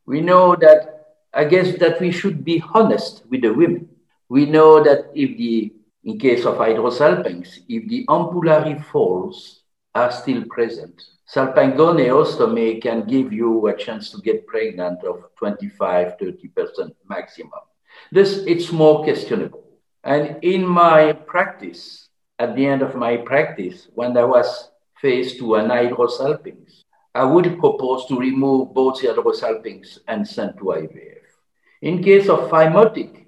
We 0.06 0.20
know 0.20 0.56
that, 0.56 1.06
I 1.32 1.44
guess 1.44 1.78
that 1.78 2.00
we 2.00 2.10
should 2.10 2.44
be 2.44 2.62
honest 2.74 3.24
with 3.28 3.42
the 3.42 3.52
women. 3.52 3.88
We 4.28 4.46
know 4.46 4.82
that 4.82 5.10
if 5.14 5.36
the, 5.36 5.72
in 6.04 6.18
case 6.18 6.44
of 6.44 6.56
hydrosalpinx, 6.56 7.60
if 7.68 7.88
the 7.88 8.04
ampullary 8.06 8.82
folds 8.86 9.62
are 9.94 10.10
still 10.10 10.44
present, 10.48 11.02
salpingoneostomy 11.32 12.82
can 12.82 13.06
give 13.06 13.32
you 13.32 13.66
a 13.68 13.76
chance 13.76 14.10
to 14.10 14.20
get 14.20 14.46
pregnant 14.46 15.04
of 15.04 15.24
25, 15.38 16.18
30% 16.18 16.92
maximum. 17.08 17.50
This, 18.10 18.38
it's 18.46 18.72
more 18.72 19.04
questionable. 19.04 19.64
And 20.04 20.42
in 20.42 20.66
my 20.66 21.12
practice, 21.12 22.08
at 22.38 22.56
the 22.56 22.66
end 22.66 22.82
of 22.82 22.96
my 22.96 23.18
practice, 23.18 23.88
when 23.94 24.16
I 24.16 24.24
was 24.24 24.71
phase 25.02 25.36
to 25.38 25.56
an 25.56 25.68
hydrosalpinx. 25.68 26.84
I 27.14 27.24
would 27.24 27.58
propose 27.58 28.06
to 28.06 28.18
remove 28.18 28.72
both 28.72 29.02
the 29.02 29.08
hydrosalpinx 29.08 29.98
and 30.08 30.26
send 30.26 30.56
to 30.58 30.64
IVF. 30.64 31.18
In 31.82 32.02
case 32.02 32.28
of 32.28 32.48
phimotic 32.48 33.26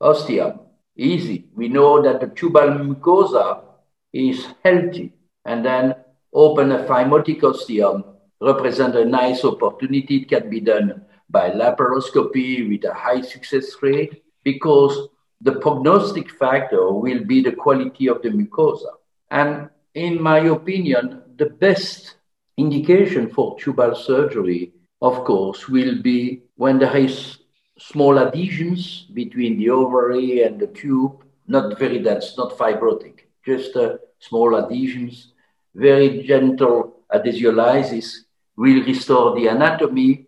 ostium, 0.00 0.60
easy. 0.96 1.48
We 1.54 1.68
know 1.68 2.00
that 2.02 2.20
the 2.20 2.28
tubal 2.28 2.70
mucosa 2.78 3.64
is 4.12 4.46
healthy, 4.64 5.12
and 5.44 5.64
then 5.64 5.96
open 6.32 6.72
a 6.72 6.84
phimotic 6.84 7.42
ostium 7.42 8.04
represent 8.40 8.96
a 8.96 9.04
nice 9.04 9.44
opportunity. 9.44 10.18
It 10.18 10.28
can 10.28 10.50
be 10.50 10.60
done 10.60 11.04
by 11.28 11.50
laparoscopy 11.50 12.68
with 12.68 12.84
a 12.84 12.94
high 12.94 13.22
success 13.22 13.74
rate 13.82 14.22
because 14.44 15.08
the 15.40 15.52
prognostic 15.52 16.30
factor 16.30 16.92
will 16.92 17.24
be 17.24 17.42
the 17.42 17.52
quality 17.52 18.08
of 18.08 18.22
the 18.22 18.28
mucosa. 18.28 18.92
And 19.30 19.68
in 19.96 20.20
my 20.22 20.40
opinion, 20.40 21.22
the 21.36 21.46
best 21.46 22.16
indication 22.58 23.30
for 23.30 23.58
tubal 23.58 23.94
surgery, 23.94 24.72
of 25.00 25.24
course, 25.24 25.68
will 25.68 26.02
be 26.02 26.42
when 26.56 26.78
there 26.78 26.96
is 26.96 27.38
small 27.78 28.18
adhesions 28.18 29.06
between 29.14 29.58
the 29.58 29.70
ovary 29.70 30.42
and 30.42 30.60
the 30.60 30.66
tube, 30.66 31.24
not 31.46 31.78
very 31.78 31.98
dense, 31.98 32.36
not 32.36 32.58
fibrotic, 32.58 33.20
just 33.44 33.74
uh, 33.74 33.96
small 34.18 34.56
adhesions, 34.56 35.32
very 35.74 36.22
gentle 36.24 37.00
adhesiolysis 37.14 38.18
will 38.56 38.82
restore 38.84 39.34
the 39.34 39.46
anatomy 39.46 40.26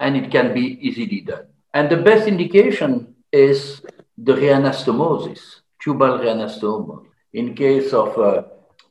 and 0.00 0.16
it 0.16 0.30
can 0.30 0.52
be 0.52 0.78
easily 0.80 1.20
done. 1.20 1.46
And 1.72 1.88
the 1.88 1.98
best 1.98 2.26
indication 2.26 3.14
is 3.30 3.80
the 4.18 4.32
reanastomosis, 4.32 5.60
tubal 5.80 6.18
reanastomosis. 6.18 7.06
In 7.32 7.54
case 7.54 7.92
of 7.92 8.16
uh, 8.16 8.44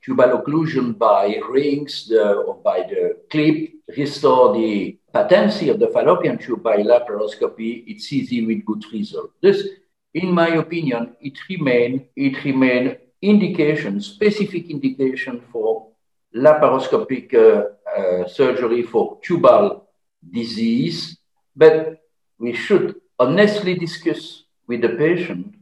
tubal 0.04 0.38
occlusion 0.38 0.98
by 0.98 1.40
rings 1.50 2.08
the, 2.08 2.34
or 2.34 2.56
by 2.56 2.80
the 2.80 3.18
clip, 3.30 3.72
restore 3.98 4.54
the 4.54 4.98
patency 5.14 5.70
of 5.70 5.80
the 5.80 5.88
fallopian 5.88 6.38
tube 6.38 6.62
by 6.62 6.78
laparoscopy, 6.78 7.84
it's 7.88 8.12
easy 8.12 8.46
with 8.46 8.66
good 8.66 8.84
result. 8.92 9.32
This, 9.42 9.68
in 10.14 10.32
my 10.32 10.50
opinion, 10.50 11.16
it 11.22 11.38
remain, 11.50 12.08
it 12.16 12.44
remain 12.44 12.98
indication, 13.22 14.02
specific 14.02 14.70
indication 14.70 15.42
for 15.52 15.88
laparoscopic 16.36 17.34
uh, 17.34 17.64
uh, 17.98 18.28
surgery 18.28 18.84
for 18.84 19.20
tubal 19.24 19.88
disease, 20.32 21.18
but 21.56 22.02
we 22.40 22.54
should 22.54 22.96
honestly 23.20 23.76
discuss 23.76 24.44
with 24.68 24.82
the 24.82 24.90
patient 24.90 25.56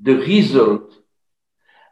the 0.00 0.14
result 0.14 0.94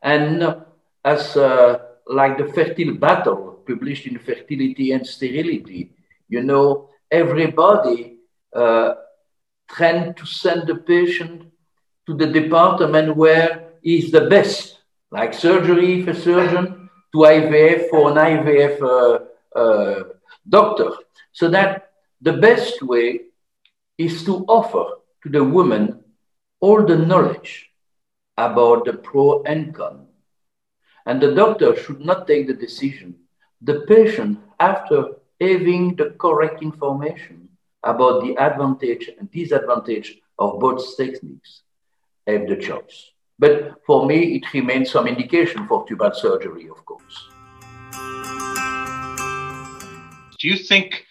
and 0.02 0.64
as 1.04 1.36
uh, 1.36 1.78
like 2.06 2.38
the 2.38 2.52
fertile 2.52 2.94
battle 2.94 3.62
published 3.66 4.06
in 4.06 4.18
Fertility 4.18 4.92
and 4.92 5.06
Sterility. 5.06 5.92
You 6.28 6.42
know, 6.42 6.88
everybody 7.10 8.18
uh, 8.54 8.94
tend 9.70 10.16
to 10.16 10.26
send 10.26 10.66
the 10.66 10.76
patient 10.76 11.50
to 12.06 12.14
the 12.14 12.26
department 12.26 13.16
where 13.16 13.72
is 13.82 14.10
the 14.10 14.22
best, 14.28 14.78
like 15.10 15.34
surgery 15.34 16.02
for 16.04 16.14
surgeon 16.14 16.88
to 17.12 17.18
IVF 17.18 17.90
for 17.90 18.10
an 18.10 18.16
IVF 18.16 18.82
uh, 18.82 19.58
uh, 19.58 20.04
doctor. 20.48 20.90
So 21.32 21.48
that 21.50 21.90
the 22.20 22.34
best 22.34 22.82
way 22.82 23.20
is 23.98 24.24
to 24.24 24.44
offer 24.46 24.96
to 25.22 25.28
the 25.28 25.44
woman 25.44 26.02
all 26.60 26.84
the 26.84 26.96
knowledge 26.96 27.70
about 28.36 28.84
the 28.84 28.94
pro 28.94 29.42
and 29.42 29.74
con 29.74 30.01
and 31.06 31.20
the 31.20 31.34
doctor 31.34 31.76
should 31.76 32.00
not 32.00 32.26
take 32.26 32.46
the 32.46 32.54
decision. 32.54 33.14
The 33.60 33.80
patient, 33.88 34.38
after 34.60 35.16
having 35.40 35.96
the 35.96 36.10
correct 36.18 36.62
information 36.62 37.48
about 37.82 38.22
the 38.22 38.36
advantage 38.36 39.10
and 39.18 39.30
disadvantage 39.30 40.18
of 40.38 40.60
both 40.60 40.96
techniques, 40.96 41.62
have 42.26 42.46
the 42.46 42.56
choice. 42.56 43.10
But 43.38 43.82
for 43.86 44.06
me, 44.06 44.36
it 44.36 44.52
remains 44.52 44.90
some 44.90 45.08
indication 45.08 45.66
for 45.66 45.84
tubal 45.86 46.12
surgery, 46.14 46.68
of 46.68 46.84
course. 46.84 47.28
Do 50.38 50.48
you 50.48 50.56
think 50.56 51.06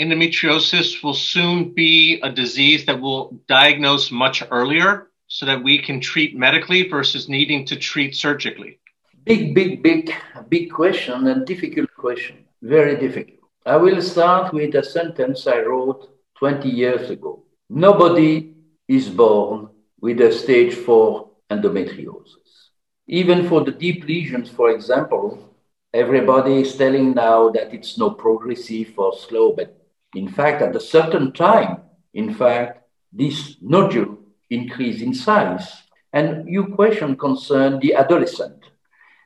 endometriosis 0.00 1.02
will 1.02 1.14
soon 1.14 1.74
be 1.74 2.20
a 2.22 2.30
disease 2.30 2.86
that 2.86 3.00
will 3.00 3.40
diagnose 3.46 4.10
much 4.10 4.42
earlier 4.50 5.08
so 5.28 5.46
that 5.46 5.62
we 5.62 5.78
can 5.78 6.00
treat 6.00 6.36
medically 6.36 6.88
versus 6.88 7.28
needing 7.28 7.64
to 7.66 7.76
treat 7.76 8.16
surgically? 8.16 8.80
Big, 9.24 9.54
big, 9.54 9.82
big, 9.82 10.14
big 10.48 10.70
question 10.72 11.26
and 11.26 11.44
difficult 11.44 11.92
question. 11.94 12.46
Very 12.62 12.96
difficult. 12.96 13.40
I 13.66 13.76
will 13.76 14.00
start 14.00 14.54
with 14.54 14.74
a 14.74 14.82
sentence 14.82 15.46
I 15.46 15.60
wrote 15.60 16.08
20 16.38 16.68
years 16.70 17.10
ago. 17.10 17.44
Nobody 17.68 18.54
is 18.88 19.10
born 19.10 19.68
with 20.00 20.22
a 20.22 20.32
stage 20.32 20.74
4 20.74 21.28
endometriosis. 21.50 22.70
Even 23.08 23.46
for 23.46 23.62
the 23.62 23.72
deep 23.72 24.06
lesions, 24.06 24.48
for 24.48 24.70
example, 24.70 25.54
everybody 25.92 26.62
is 26.62 26.74
telling 26.76 27.12
now 27.12 27.50
that 27.50 27.74
it's 27.74 27.98
no 27.98 28.10
progressive 28.10 28.98
or 28.98 29.14
slow, 29.14 29.52
but 29.52 29.86
in 30.14 30.28
fact, 30.28 30.62
at 30.62 30.74
a 30.74 30.80
certain 30.80 31.32
time, 31.32 31.82
in 32.14 32.32
fact, 32.32 32.88
this 33.12 33.56
nodule 33.60 34.18
increase 34.48 35.02
in 35.02 35.12
size. 35.12 35.82
And 36.14 36.48
your 36.48 36.68
question 36.68 37.16
concerned 37.16 37.82
the 37.82 37.94
adolescent 37.94 38.69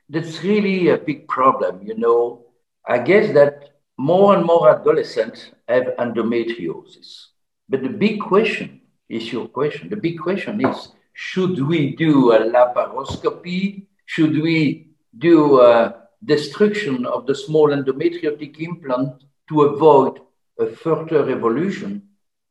that's 0.09 0.43
really 0.43 0.89
a 0.89 0.97
big 0.97 1.27
problem. 1.27 1.81
You 1.85 1.97
know, 1.97 2.45
I 2.87 2.99
guess 2.99 3.33
that 3.33 3.71
more 3.97 4.35
and 4.35 4.45
more 4.45 4.69
adolescents 4.69 5.51
have 5.67 5.95
endometriosis. 5.99 7.27
But 7.69 7.81
the 7.81 7.89
big 7.89 8.21
question 8.21 8.81
is 9.09 9.31
your 9.31 9.47
question. 9.47 9.89
The 9.89 9.97
big 9.97 10.19
question 10.19 10.65
is 10.65 10.89
should 11.13 11.59
we 11.65 11.95
do 11.95 12.33
a 12.33 12.39
laparoscopy? 12.39 13.87
Should 14.05 14.41
we 14.41 14.89
do 15.17 15.61
a 15.61 15.95
destruction 16.23 17.05
of 17.05 17.25
the 17.25 17.33
small 17.33 17.69
endometriotic 17.69 18.59
implant 18.59 19.23
to 19.49 19.61
avoid 19.63 20.19
a 20.59 20.67
further 20.67 21.29
evolution? 21.29 22.03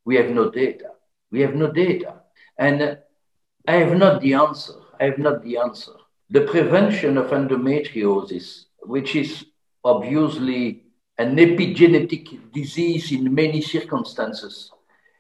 We 0.05 0.17
have 0.17 0.31
no 0.31 0.51
data. 0.51 0.91
We 1.31 1.41
have 1.41 1.55
no 1.55 1.71
data. 1.71 2.23
And 2.59 2.99
I 3.67 3.73
have 3.73 3.97
not 3.97 4.21
the 4.21 4.35
answer. 4.35 4.75
I 4.99 5.05
have 5.05 5.19
not 5.19 5.43
the 5.43 5.59
answer. 5.59 5.93
The 6.35 6.41
prevention 6.41 7.17
of 7.17 7.31
endometriosis, 7.31 8.65
which 8.81 9.15
is 9.15 9.47
obviously 9.85 10.83
an 11.17 11.37
epigenetic 11.37 12.53
disease 12.53 13.13
in 13.13 13.33
many 13.33 13.61
circumstances, 13.61 14.73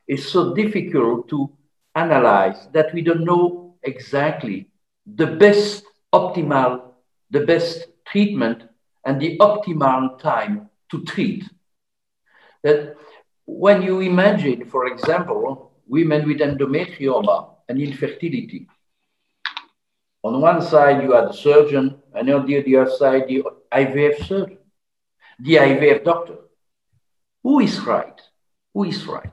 is 0.09 0.29
so 0.29 0.53
difficult 0.57 1.29
to 1.29 1.53
analyze 1.94 2.66
that 2.72 2.92
we 2.92 3.00
don't 3.03 3.24
know 3.24 3.77
exactly 3.85 4.66
the 5.07 5.29
best 5.29 5.85
optimal, 6.12 6.83
the 7.31 7.46
best 7.46 7.87
treatment 8.05 8.64
and 9.05 9.20
the 9.20 9.38
optimal 9.38 10.18
time 10.18 10.68
to 10.90 11.05
treat. 11.05 11.44
That 12.64 12.96
when 13.46 13.83
you 13.83 14.00
imagine, 14.00 14.64
for 14.64 14.88
example, 14.88 15.70
women 15.87 16.27
with 16.27 16.38
endometrioma 16.38 17.50
and 17.68 17.81
infertility, 17.81 18.66
on 20.24 20.40
one 20.40 20.62
side 20.62 21.02
you 21.02 21.12
are 21.14 21.26
the 21.26 21.32
surgeon, 21.32 22.00
and 22.14 22.30
on 22.30 22.46
the 22.46 22.56
other 22.58 22.90
side 22.90 23.28
the 23.28 23.44
IVF 23.70 24.26
surgeon, 24.26 24.58
the 25.38 25.56
IVF 25.56 26.02
doctor. 26.02 26.38
Who 27.42 27.60
is 27.60 27.78
right? 27.80 28.18
Who 28.72 28.84
is 28.84 29.06
right? 29.06 29.30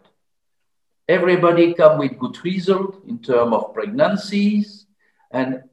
Everybody 1.08 1.74
come 1.74 1.98
with 1.98 2.20
good 2.20 2.44
result 2.44 3.04
in 3.08 3.20
terms 3.20 3.54
of 3.54 3.74
pregnancies, 3.74 4.86
and 5.32 5.64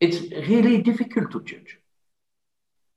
it's 0.00 0.20
really 0.48 0.80
difficult 0.82 1.30
to 1.32 1.42
judge. 1.42 1.78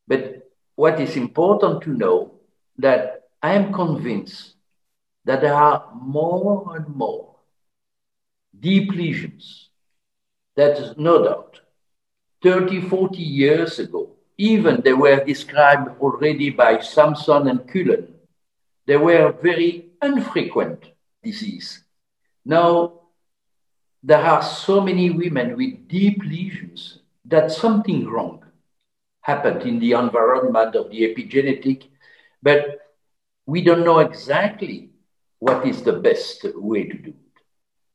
But 0.07 0.49
what 0.75 0.99
is 1.01 1.17
important 1.17 1.81
to 1.83 1.89
know 1.89 2.39
that 2.77 3.23
I 3.41 3.53
am 3.53 3.73
convinced 3.73 4.55
that 5.25 5.41
there 5.41 5.53
are 5.53 5.91
more 6.01 6.77
and 6.77 6.87
more 6.95 7.35
deep 8.57 8.91
lesions. 8.91 9.66
That 10.57 10.79
is 10.79 10.97
no 10.97 11.23
doubt. 11.23 11.61
30, 12.41 12.81
40 12.81 13.17
years 13.17 13.79
ago, 13.79 14.09
even 14.37 14.81
they 14.81 14.93
were 14.93 15.23
described 15.23 15.99
already 16.01 16.49
by 16.49 16.79
Sampson 16.79 17.47
and 17.47 17.67
Cullen. 17.67 18.13
They 18.87 18.97
were 18.97 19.31
very 19.41 19.91
infrequent 20.01 20.85
disease. 21.23 21.83
Now, 22.43 23.01
there 24.01 24.23
are 24.23 24.41
so 24.41 24.81
many 24.81 25.11
women 25.11 25.57
with 25.57 25.87
deep 25.87 26.23
lesions 26.23 26.99
that 27.25 27.51
something 27.51 28.07
wrong 28.07 28.43
happened 29.21 29.61
in 29.63 29.79
the 29.79 29.91
environment 29.91 30.75
of 30.75 30.89
the 30.89 31.01
epigenetic, 31.01 31.83
but 32.41 32.79
we 33.45 33.61
don't 33.61 33.85
know 33.85 33.99
exactly 33.99 34.89
what 35.39 35.67
is 35.67 35.83
the 35.83 35.93
best 35.93 36.45
way 36.55 36.83
to 36.85 36.97
do 36.97 37.09
it. 37.09 37.43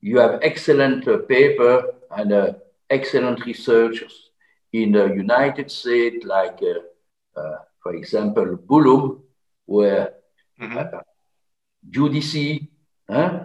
You 0.01 0.19
have 0.19 0.41
excellent 0.43 1.09
uh, 1.09 1.19
paper 1.19 1.95
and 2.17 2.33
uh, 2.33 2.53
excellent 2.89 3.45
researchers 3.45 4.31
in 4.73 4.93
the 4.93 5.07
United 5.07 5.71
States, 5.71 6.25
like, 6.25 6.59
uh, 6.63 7.41
uh 7.41 7.59
for 7.83 7.95
example, 7.95 8.59
Bulun, 8.67 9.21
where 9.67 10.15
mm-hmm. 10.61 10.79
Uh, 10.79 11.01
Giudice, 11.91 12.69
huh? 13.11 13.45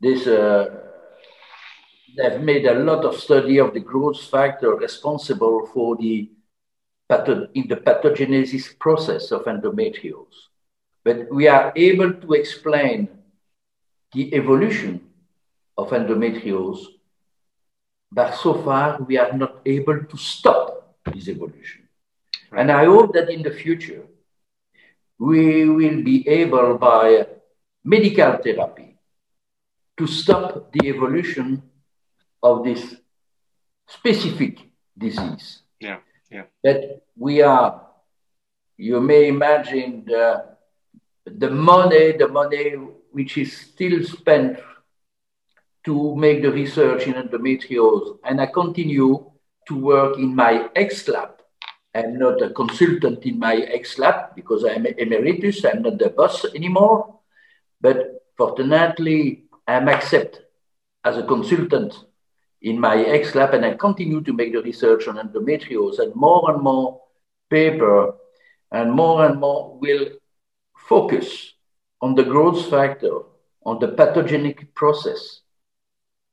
this, 0.00 0.26
uh, 0.26 0.66
they've 2.16 2.40
made 2.40 2.66
a 2.66 2.74
lot 2.74 3.04
of 3.04 3.18
study 3.18 3.58
of 3.58 3.72
the 3.72 3.80
growth 3.80 4.20
factor 4.20 4.74
responsible 4.74 5.66
for 5.72 5.96
the 5.96 6.30
in 7.54 7.66
the 7.68 7.76
pathogenesis 7.76 8.78
process 8.78 9.30
of 9.30 9.44
endometriosis. 9.44 10.48
But 11.04 11.32
we 11.32 11.48
are 11.48 11.72
able 11.74 12.12
to 12.12 12.32
explain 12.34 13.08
the 14.12 14.34
evolution 14.34 15.08
of 15.78 15.88
endometriosis, 15.90 16.84
but 18.10 18.34
so 18.34 18.62
far 18.62 19.00
we 19.02 19.18
are 19.18 19.32
not 19.32 19.60
able 19.66 20.04
to 20.04 20.16
stop 20.16 20.96
this 21.12 21.28
evolution. 21.28 21.88
Right. 22.50 22.60
And 22.60 22.72
I 22.72 22.84
hope 22.86 23.12
that 23.14 23.28
in 23.28 23.42
the 23.42 23.50
future, 23.50 24.04
we 25.18 25.68
will 25.68 26.02
be 26.02 26.26
able 26.28 26.78
by 26.78 27.26
medical 27.84 28.38
therapy 28.42 28.96
to 29.96 30.06
stop 30.06 30.72
the 30.72 30.88
evolution 30.88 31.62
of 32.42 32.64
this 32.64 32.96
specific 33.86 34.60
disease. 34.96 35.60
Yeah, 35.80 35.98
yeah. 36.30 36.44
That 36.62 37.02
we 37.16 37.42
are, 37.42 37.86
you 38.76 39.00
may 39.00 39.28
imagine 39.28 40.04
the, 40.06 40.44
the 41.26 41.50
money, 41.50 42.12
the 42.12 42.28
money 42.28 42.74
which 43.10 43.36
is 43.36 43.56
still 43.56 44.04
spent 44.04 44.60
to 45.84 46.16
make 46.16 46.42
the 46.42 46.50
research 46.50 47.06
in 47.06 47.14
endometriosis. 47.14 48.18
And 48.24 48.40
I 48.40 48.46
continue 48.46 49.30
to 49.68 49.76
work 49.76 50.18
in 50.18 50.34
my 50.34 50.68
ex 50.74 51.08
lab. 51.08 51.40
I'm 51.94 52.18
not 52.18 52.42
a 52.42 52.50
consultant 52.50 53.24
in 53.24 53.38
my 53.38 53.56
ex 53.56 53.98
lab 53.98 54.34
because 54.34 54.64
I'm 54.64 54.86
emeritus, 54.86 55.64
I'm 55.64 55.82
not 55.82 55.98
the 55.98 56.10
boss 56.10 56.44
anymore. 56.54 57.20
But 57.80 58.24
fortunately, 58.36 59.44
I'm 59.66 59.88
accepted 59.88 60.44
as 61.04 61.16
a 61.16 61.22
consultant 61.22 61.94
in 62.62 62.78
my 62.80 63.04
ex 63.04 63.34
lab 63.34 63.54
and 63.54 63.64
I 63.64 63.74
continue 63.74 64.20
to 64.22 64.32
make 64.32 64.52
the 64.52 64.62
research 64.62 65.06
on 65.08 65.16
endometriosis 65.16 66.00
and 66.00 66.14
more 66.14 66.50
and 66.50 66.62
more 66.62 67.00
paper 67.50 68.14
and 68.72 68.92
more 68.92 69.24
and 69.26 69.40
more 69.40 69.78
will 69.78 70.08
focus 70.88 71.52
on 72.00 72.14
the 72.14 72.24
growth 72.24 72.68
factor, 72.70 73.20
on 73.64 73.78
the 73.78 73.88
pathogenic 73.88 74.74
process, 74.74 75.40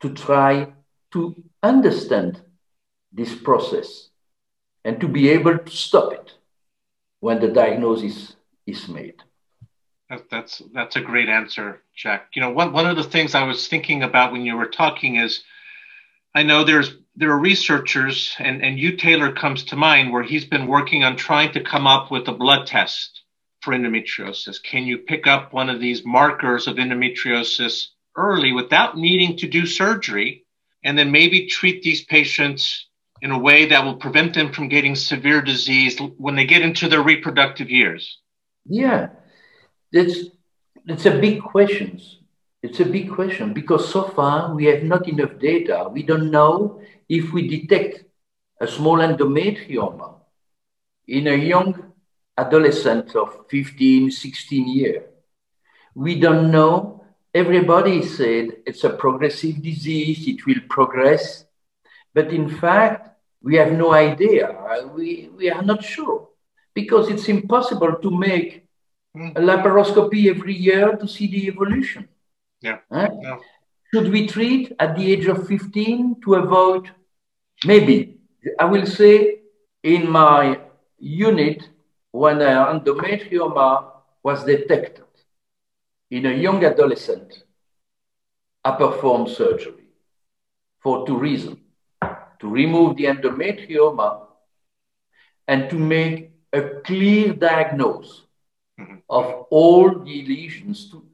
to 0.02 0.14
try 0.14 0.74
to 1.14 1.36
understand 1.64 2.42
this 3.12 3.34
process 3.36 4.10
and 4.84 5.00
to 5.00 5.08
be 5.08 5.30
able 5.30 5.58
to 5.58 5.72
stop 5.72 6.14
it 6.14 6.34
when 7.20 7.40
the 7.40 7.48
diagnosis 7.48 8.36
is 8.68 8.88
made. 8.88 9.16
That's 10.30 10.62
that's 10.74 10.96
a 10.96 11.02
great 11.02 11.30
answer, 11.30 11.82
Jack. 11.96 12.30
You 12.36 12.42
know, 12.42 12.52
one 12.52 12.72
one 12.72 12.86
of 12.86 12.96
the 12.96 13.04
things 13.04 13.34
I 13.34 13.44
was 13.44 13.68
thinking 13.68 14.04
about 14.04 14.32
when 14.32 14.46
you 14.46 14.56
were 14.56 14.68
talking 14.68 15.16
is, 15.16 15.44
I 16.36 16.44
know 16.44 16.64
there's 16.64 16.96
there 17.16 17.32
are 17.32 17.40
researchers, 17.40 18.36
and 18.38 18.64
and 18.64 18.78
Hugh 18.78 18.98
Taylor 18.98 19.32
comes 19.32 19.64
to 19.66 19.76
mind, 19.76 20.12
where 20.12 20.22
he's 20.22 20.46
been 20.46 20.68
working 20.68 21.04
on 21.04 21.16
trying 21.16 21.54
to 21.54 21.64
come 21.64 21.88
up 21.88 22.12
with 22.12 22.28
a 22.28 22.34
blood 22.34 22.68
test 22.68 23.24
for 23.62 23.74
endometriosis? 23.74 24.62
Can 24.62 24.84
you 24.84 25.00
pick 25.00 25.26
up 25.26 25.52
one 25.52 25.72
of 25.72 25.80
these 25.80 26.06
markers 26.06 26.68
of 26.68 26.76
endometriosis 26.78 27.88
early 28.16 28.52
without 28.52 28.98
needing 28.98 29.38
to 29.38 29.48
do 29.48 29.66
surgery 29.66 30.46
and 30.84 30.98
then 30.98 31.12
maybe 31.12 31.48
treat 31.48 31.82
these 31.82 32.04
patients 32.06 32.88
in 33.22 33.32
a 33.32 33.40
way 33.40 33.66
that 33.66 33.84
will 33.84 33.96
prevent 33.96 34.34
them 34.34 34.52
from 34.52 34.68
getting 34.68 34.96
severe 34.96 35.42
disease 35.42 36.00
when 36.18 36.36
they 36.36 36.46
get 36.46 36.62
into 36.62 36.88
their 36.88 37.02
reproductive 37.02 37.70
years? 37.70 38.20
Yeah, 38.66 39.10
it's, 39.92 40.30
that's 40.86 41.06
a 41.06 41.20
big 41.20 41.42
question. 41.42 42.00
It's 42.62 42.80
a 42.80 42.86
big 42.86 43.12
question 43.12 43.54
because 43.54 43.92
so 43.92 44.04
far 44.10 44.54
we 44.54 44.66
have 44.66 44.84
not 44.84 45.08
enough 45.08 45.38
data. 45.40 45.90
We 45.92 46.04
don't 46.04 46.32
know 46.32 46.82
if 47.08 47.32
we 47.32 47.48
detect 47.48 48.04
a 48.60 48.68
small 48.68 48.98
endometrioma 48.98 50.16
in 51.08 51.28
a 51.28 51.36
young 51.36 51.94
adolescent 52.38 53.16
of 53.16 53.46
15, 53.50 54.12
16 54.12 54.68
years. 54.68 55.04
We 55.94 56.20
don't 56.20 56.52
know. 56.52 57.05
Everybody 57.36 58.02
said 58.02 58.64
it's 58.66 58.86
a 58.86 58.92
progressive 58.92 59.62
disease, 59.62 60.26
it 60.26 60.46
will 60.46 60.62
progress. 60.70 61.44
But 62.14 62.32
in 62.32 62.48
fact, 62.48 63.10
we 63.42 63.58
have 63.58 63.74
no 63.74 63.92
idea. 63.92 64.56
We, 64.96 65.30
we 65.36 65.52
are 65.52 65.62
not 65.62 65.84
sure 65.84 66.30
because 66.74 67.10
it's 67.10 67.28
impossible 67.28 67.96
to 67.96 68.10
make 68.10 68.66
hmm. 69.14 69.32
a 69.36 69.42
laparoscopy 69.42 70.30
every 70.30 70.56
year 70.56 70.96
to 70.96 71.06
see 71.10 71.28
the 71.28 71.48
evolution. 71.48 72.08
Yeah. 72.62 72.78
Huh? 72.90 73.10
yeah. 73.22 73.38
Should 73.94 74.14
we 74.14 74.28
treat 74.28 74.72
at 74.80 74.96
the 74.96 75.12
age 75.12 75.26
of 75.26 75.46
15 75.46 76.22
to 76.24 76.36
avoid? 76.36 76.90
Maybe. 77.66 78.18
I 78.58 78.64
will 78.64 78.86
say 78.86 79.40
in 79.84 80.10
my 80.10 80.62
unit, 81.00 81.68
when 82.12 82.42
an 82.42 82.80
endometrioma 82.80 83.92
was 84.24 84.46
detected 84.46 85.05
in 86.16 86.26
a 86.28 86.32
young 86.32 86.64
adolescent, 86.64 87.44
I 88.64 88.72
performed 88.72 89.28
surgery 89.28 89.90
for 90.80 91.06
two 91.06 91.18
reasons 91.18 91.58
to 92.40 92.48
remove 92.48 92.96
the 92.96 93.04
endometrioma 93.14 94.28
and 95.46 95.70
to 95.70 95.76
make 95.76 96.32
a 96.54 96.62
clear 96.86 97.34
diagnosis 97.34 98.22
mm-hmm. 98.80 98.96
of 99.10 99.26
all 99.52 99.90
the 99.90 100.18
lesions, 100.26 100.90
to, 100.92 101.06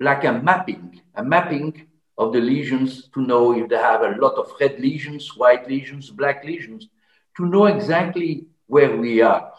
like 0.00 0.24
a 0.24 0.32
mapping, 0.32 1.00
a 1.14 1.22
mapping 1.22 1.86
of 2.18 2.32
the 2.32 2.40
lesions 2.40 3.08
to 3.14 3.20
know 3.20 3.52
if 3.56 3.68
they 3.68 3.76
have 3.76 4.02
a 4.02 4.16
lot 4.20 4.34
of 4.34 4.50
red 4.60 4.80
lesions, 4.80 5.36
white 5.36 5.68
lesions, 5.68 6.10
black 6.10 6.44
lesions, 6.44 6.88
to 7.36 7.46
know 7.46 7.66
exactly 7.66 8.46
where 8.66 8.96
we 8.96 9.22
are. 9.22 9.52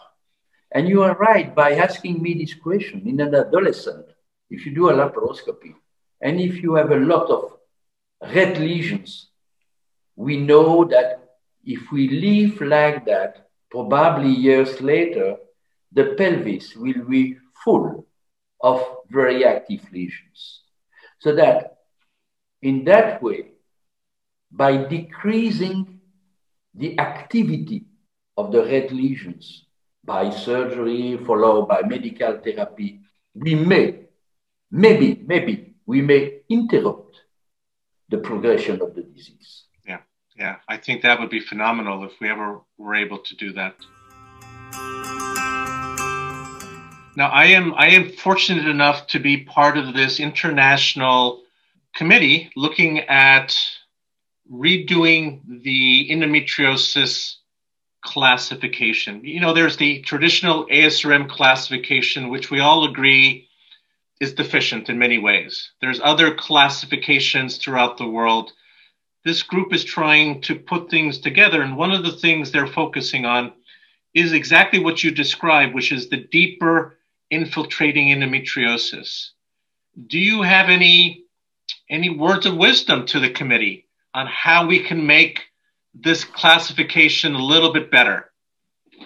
And 0.70 0.86
you 0.86 1.02
are 1.02 1.16
right 1.16 1.54
by 1.54 1.76
asking 1.76 2.20
me 2.20 2.34
this 2.34 2.52
question 2.52 3.08
in 3.08 3.20
an 3.20 3.34
adolescent, 3.34 4.11
if 4.52 4.66
you 4.66 4.74
do 4.74 4.90
a 4.90 4.92
laparoscopy, 4.92 5.74
and 6.20 6.40
if 6.40 6.62
you 6.62 6.74
have 6.74 6.90
a 6.92 6.96
lot 7.12 7.28
of 7.30 7.52
red 8.34 8.58
lesions, 8.58 9.30
we 10.14 10.36
know 10.36 10.84
that 10.84 11.36
if 11.64 11.90
we 11.90 12.08
leave 12.08 12.60
like 12.60 13.06
that, 13.06 13.48
probably 13.70 14.28
years 14.28 14.80
later, 14.80 15.36
the 15.92 16.14
pelvis 16.18 16.76
will 16.76 17.04
be 17.08 17.38
full 17.64 18.06
of 18.60 18.84
very 19.08 19.44
active 19.44 19.82
lesions. 19.92 20.60
So 21.18 21.34
that 21.34 21.78
in 22.60 22.84
that 22.84 23.22
way, 23.22 23.52
by 24.50 24.76
decreasing 24.76 26.00
the 26.74 26.98
activity 26.98 27.86
of 28.36 28.52
the 28.52 28.64
red 28.64 28.92
lesions 28.92 29.64
by 30.04 30.30
surgery 30.30 31.16
followed 31.26 31.68
by 31.68 31.82
medical 31.82 32.38
therapy, 32.38 33.00
we 33.34 33.54
may, 33.54 34.00
maybe, 34.72 35.22
maybe, 35.26 35.74
we 35.86 36.00
may 36.00 36.40
interrupt 36.48 37.20
the 38.08 38.18
progression 38.18 38.80
of 38.80 38.94
the 38.94 39.02
disease. 39.02 39.64
Yeah, 39.86 39.98
yeah. 40.36 40.56
I 40.66 40.78
think 40.78 41.02
that 41.02 41.20
would 41.20 41.30
be 41.30 41.40
phenomenal 41.40 42.04
if 42.04 42.12
we 42.20 42.28
ever 42.28 42.60
were 42.78 42.94
able 42.94 43.18
to 43.18 43.36
do 43.36 43.52
that. 43.52 43.76
Now, 47.14 47.28
I 47.28 47.44
am 47.46 47.74
I 47.74 47.88
am 47.88 48.10
fortunate 48.10 48.66
enough 48.66 49.06
to 49.08 49.18
be 49.18 49.44
part 49.44 49.76
of 49.76 49.92
this 49.92 50.18
international 50.18 51.42
committee 51.94 52.50
looking 52.56 53.00
at 53.00 53.54
redoing 54.50 55.40
the 55.62 56.08
endometriosis 56.10 57.36
classification. 58.00 59.22
You 59.24 59.40
know, 59.40 59.52
there's 59.52 59.76
the 59.76 60.00
traditional 60.00 60.66
ASRM 60.66 61.28
classification, 61.28 62.30
which 62.30 62.50
we 62.50 62.60
all 62.60 62.84
agree 62.84 63.46
is 64.22 64.34
deficient 64.34 64.88
in 64.88 64.98
many 64.98 65.18
ways. 65.18 65.72
There's 65.80 66.00
other 66.00 66.32
classifications 66.32 67.56
throughout 67.56 67.98
the 67.98 68.06
world. 68.06 68.52
This 69.24 69.42
group 69.42 69.74
is 69.74 69.84
trying 69.84 70.42
to 70.42 70.54
put 70.54 70.88
things 70.88 71.18
together, 71.18 71.60
and 71.60 71.76
one 71.76 71.90
of 71.90 72.04
the 72.04 72.16
things 72.24 72.52
they're 72.52 72.78
focusing 72.82 73.24
on 73.24 73.52
is 74.14 74.32
exactly 74.32 74.78
what 74.78 75.02
you 75.02 75.10
described, 75.10 75.74
which 75.74 75.90
is 75.90 76.08
the 76.08 76.22
deeper 76.38 76.98
infiltrating 77.30 78.06
endometriosis. 78.14 79.30
Do 80.06 80.20
you 80.20 80.42
have 80.42 80.68
any 80.68 81.24
any 81.90 82.10
words 82.10 82.46
of 82.46 82.56
wisdom 82.56 83.06
to 83.06 83.18
the 83.18 83.30
committee 83.30 83.88
on 84.14 84.26
how 84.28 84.66
we 84.66 84.78
can 84.88 85.04
make 85.04 85.36
this 85.94 86.22
classification 86.22 87.34
a 87.34 87.44
little 87.52 87.72
bit 87.72 87.90
better? 87.90 88.30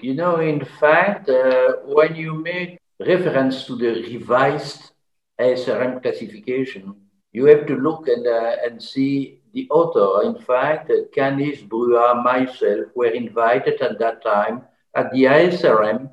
You 0.03 0.13
know, 0.13 0.41
in 0.41 0.63
fact, 0.81 1.31
uh, 1.31 1.73
when 1.97 2.15
you 2.17 2.35
make 2.35 2.79
reference 3.01 3.65
to 3.67 3.77
the 3.77 3.93
revised 4.13 4.93
ASRM 5.41 6.03
classification, 6.03 6.95
you 7.33 7.45
have 7.47 7.67
to 7.67 7.77
look 7.77 8.09
and, 8.09 8.27
uh, 8.27 8.57
and 8.65 8.83
see 8.83 9.41
the 9.53 9.69
author. 9.71 10.27
In 10.27 10.43
fact, 10.43 10.91
Canis, 11.15 11.61
Bruhat, 11.63 12.23
myself 12.23 12.87
were 12.95 13.13
invited 13.23 13.81
at 13.83 13.99
that 13.99 14.23
time 14.23 14.63
at 14.95 15.13
the 15.13 15.25
ASRM 15.25 16.11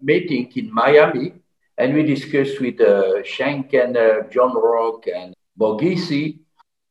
meeting 0.00 0.50
in 0.56 0.72
Miami, 0.72 1.34
and 1.78 1.94
we 1.94 2.02
discussed 2.02 2.60
with 2.60 2.80
uh, 2.80 3.22
and 3.40 3.96
uh, 3.96 4.22
John 4.30 4.54
Rock 4.54 5.06
and 5.14 5.34
Borghese. 5.58 6.38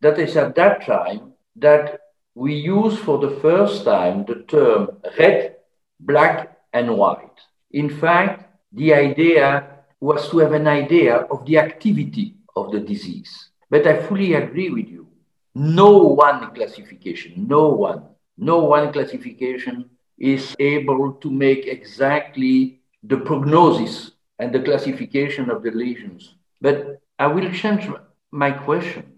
That 0.02 0.20
is 0.20 0.36
at 0.38 0.56
that 0.56 0.86
time 0.86 1.34
that 1.56 2.00
we 2.34 2.56
use 2.56 2.98
for 2.98 3.18
the 3.20 3.40
first 3.42 3.84
time 3.84 4.26
the 4.26 4.44
term 4.48 4.90
red, 5.18 5.58
black, 6.00 6.58
and 6.74 6.98
white. 6.98 7.40
In 7.72 7.90
fact, 7.90 8.50
the 8.72 8.94
idea 8.94 9.71
was 10.02 10.30
to 10.30 10.40
have 10.40 10.52
an 10.52 10.68
idea 10.68 11.16
of 11.16 11.46
the 11.46 11.58
activity 11.58 12.36
of 12.56 12.72
the 12.72 12.80
disease. 12.80 13.50
But 13.70 13.88
I 13.88 14.02
fully 14.02 14.34
agree 14.34 14.70
with 14.70 14.90
you. 14.90 15.08
No 15.56 15.98
one 15.98 16.54
classification, 16.54 17.48
no 17.48 17.70
one, 17.70 18.04
no 18.38 18.64
one 18.64 18.92
classification 18.92 19.90
is 20.18 20.56
able 20.60 21.14
to 21.14 21.30
make 21.30 21.68
exactly 21.68 22.82
the 23.04 23.18
prognosis 23.18 24.12
and 24.40 24.54
the 24.54 24.62
classification 24.62 25.50
of 25.50 25.62
the 25.64 25.72
lesions. 25.72 26.36
But 26.60 27.00
I 27.20 27.28
will 27.28 27.52
change 27.52 27.88
my 28.32 28.52
question. 28.52 29.14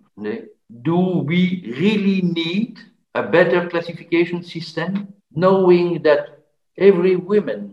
Do 0.81 0.97
we 1.25 1.73
really 1.79 2.21
need 2.21 2.79
a 3.15 3.23
better 3.23 3.69
classification 3.69 4.43
system, 4.43 5.13
knowing 5.31 6.01
that 6.03 6.39
every 6.77 7.15
woman 7.15 7.72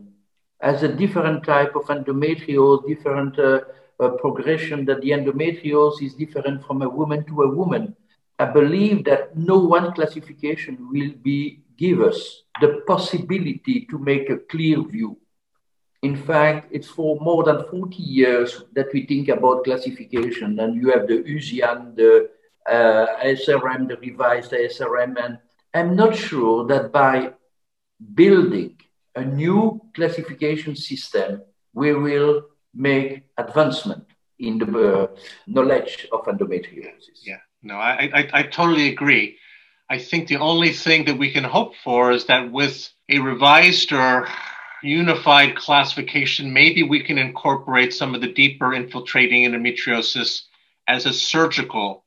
has 0.60 0.82
a 0.82 0.88
different 0.88 1.44
type 1.44 1.74
of 1.74 1.84
endometriosis, 1.86 2.86
different 2.86 3.38
uh, 3.38 3.60
uh, 3.98 4.10
progression, 4.10 4.84
that 4.84 5.00
the 5.00 5.10
endometriosis 5.10 6.02
is 6.02 6.14
different 6.14 6.64
from 6.66 6.82
a 6.82 6.88
woman 6.88 7.24
to 7.24 7.42
a 7.42 7.50
woman. 7.50 7.96
I 8.38 8.46
believe 8.46 9.04
that 9.04 9.36
no 9.36 9.58
one 9.58 9.92
classification 9.92 10.88
will 10.90 11.12
be 11.22 11.62
give 11.76 12.00
us 12.00 12.42
the 12.60 12.82
possibility 12.86 13.86
to 13.90 13.98
make 13.98 14.28
a 14.28 14.36
clear 14.36 14.82
view. 14.82 15.18
In 16.02 16.16
fact, 16.16 16.68
it's 16.70 16.88
for 16.88 17.18
more 17.20 17.42
than 17.42 17.64
40 17.70 17.96
years 17.96 18.62
that 18.72 18.88
we 18.92 19.06
think 19.06 19.28
about 19.28 19.64
classification, 19.64 20.58
and 20.60 20.74
you 20.74 20.90
have 20.90 21.06
the 21.06 21.22
Enzian, 21.22 21.94
the 21.96 22.30
uh, 22.70 23.06
the 23.22 23.98
revised 24.00 24.52
ASRM, 24.52 25.22
and 25.22 25.38
I'm 25.74 25.96
not 25.96 26.14
sure 26.14 26.66
that 26.66 26.92
by 26.92 27.32
building 28.14 28.80
a 29.14 29.24
new 29.24 29.80
classification 29.94 30.76
system, 30.76 31.42
we 31.74 31.94
will 31.94 32.42
make 32.74 33.22
advancement 33.36 34.04
in 34.38 34.58
the 34.58 35.02
uh, 35.02 35.06
knowledge 35.46 36.08
of 36.12 36.24
endometriosis. 36.24 37.20
Yeah, 37.24 37.38
no, 37.62 37.74
I, 37.74 38.10
I, 38.14 38.30
I 38.32 38.42
totally 38.44 38.88
agree. 38.88 39.36
I 39.88 39.98
think 39.98 40.28
the 40.28 40.36
only 40.36 40.72
thing 40.72 41.04
that 41.06 41.18
we 41.18 41.32
can 41.32 41.44
hope 41.44 41.74
for 41.82 42.12
is 42.12 42.26
that 42.26 42.52
with 42.52 42.88
a 43.08 43.18
revised 43.18 43.92
or 43.92 44.28
unified 44.82 45.56
classification, 45.56 46.52
maybe 46.52 46.82
we 46.82 47.02
can 47.02 47.18
incorporate 47.18 47.92
some 47.92 48.14
of 48.14 48.20
the 48.20 48.32
deeper 48.32 48.72
infiltrating 48.72 49.44
endometriosis 49.44 50.42
as 50.88 51.06
a 51.06 51.12
surgical 51.12 52.04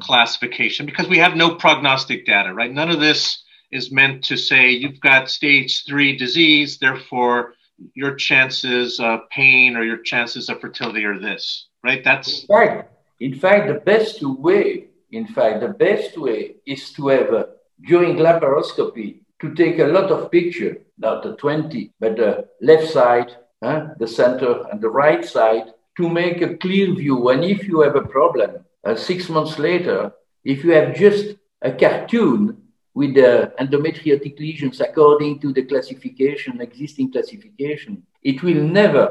classification 0.00 0.86
because 0.86 1.08
we 1.08 1.18
have 1.18 1.36
no 1.36 1.54
prognostic 1.54 2.26
data, 2.26 2.52
right? 2.54 2.72
None 2.72 2.90
of 2.90 3.00
this 3.00 3.42
is 3.72 3.92
meant 3.92 4.24
to 4.24 4.36
say 4.36 4.70
you've 4.70 5.00
got 5.00 5.30
stage 5.30 5.84
three 5.86 6.16
disease, 6.16 6.78
therefore 6.78 7.54
your 7.94 8.14
chances 8.14 9.00
of 9.00 9.20
pain 9.30 9.76
or 9.76 9.84
your 9.84 9.98
chances 9.98 10.48
of 10.48 10.60
fertility 10.60 11.04
are 11.04 11.18
this, 11.18 11.68
right? 11.84 12.02
That's 12.02 12.40
in 12.40 12.46
fact, 12.46 12.92
in 13.20 13.34
fact, 13.34 13.68
the 13.68 13.80
best 13.80 14.22
way, 14.22 14.86
in 15.10 15.26
fact, 15.26 15.60
the 15.60 15.68
best 15.68 16.18
way 16.18 16.56
is 16.66 16.92
to 16.92 17.08
have 17.08 17.32
uh, 17.32 17.44
during 17.86 18.16
laparoscopy 18.16 19.20
to 19.40 19.54
take 19.54 19.78
a 19.78 19.86
lot 19.86 20.10
of 20.10 20.30
picture, 20.30 20.78
not 20.98 21.22
the 21.22 21.36
20, 21.36 21.92
but 22.00 22.16
the 22.16 22.48
left 22.60 22.88
side, 22.88 23.36
huh, 23.62 23.88
the 23.98 24.08
center, 24.08 24.66
and 24.70 24.80
the 24.80 24.88
right 24.88 25.24
side 25.24 25.72
to 25.96 26.08
make 26.08 26.40
a 26.40 26.56
clear 26.56 26.94
view. 26.94 27.28
And 27.28 27.44
if 27.44 27.66
you 27.68 27.80
have 27.80 27.96
a 27.96 28.06
problem, 28.06 28.64
uh, 28.84 28.94
six 28.94 29.28
months 29.28 29.58
later, 29.58 30.12
if 30.44 30.64
you 30.64 30.72
have 30.72 30.94
just 30.94 31.36
a 31.62 31.72
cartoon 31.72 32.62
with 32.96 33.14
the 33.14 33.52
endometriotic 33.60 34.40
lesions 34.40 34.80
according 34.80 35.38
to 35.38 35.52
the 35.52 35.62
classification, 35.62 36.62
existing 36.62 37.12
classification, 37.12 38.02
it 38.22 38.42
will 38.42 38.62
never 38.80 39.04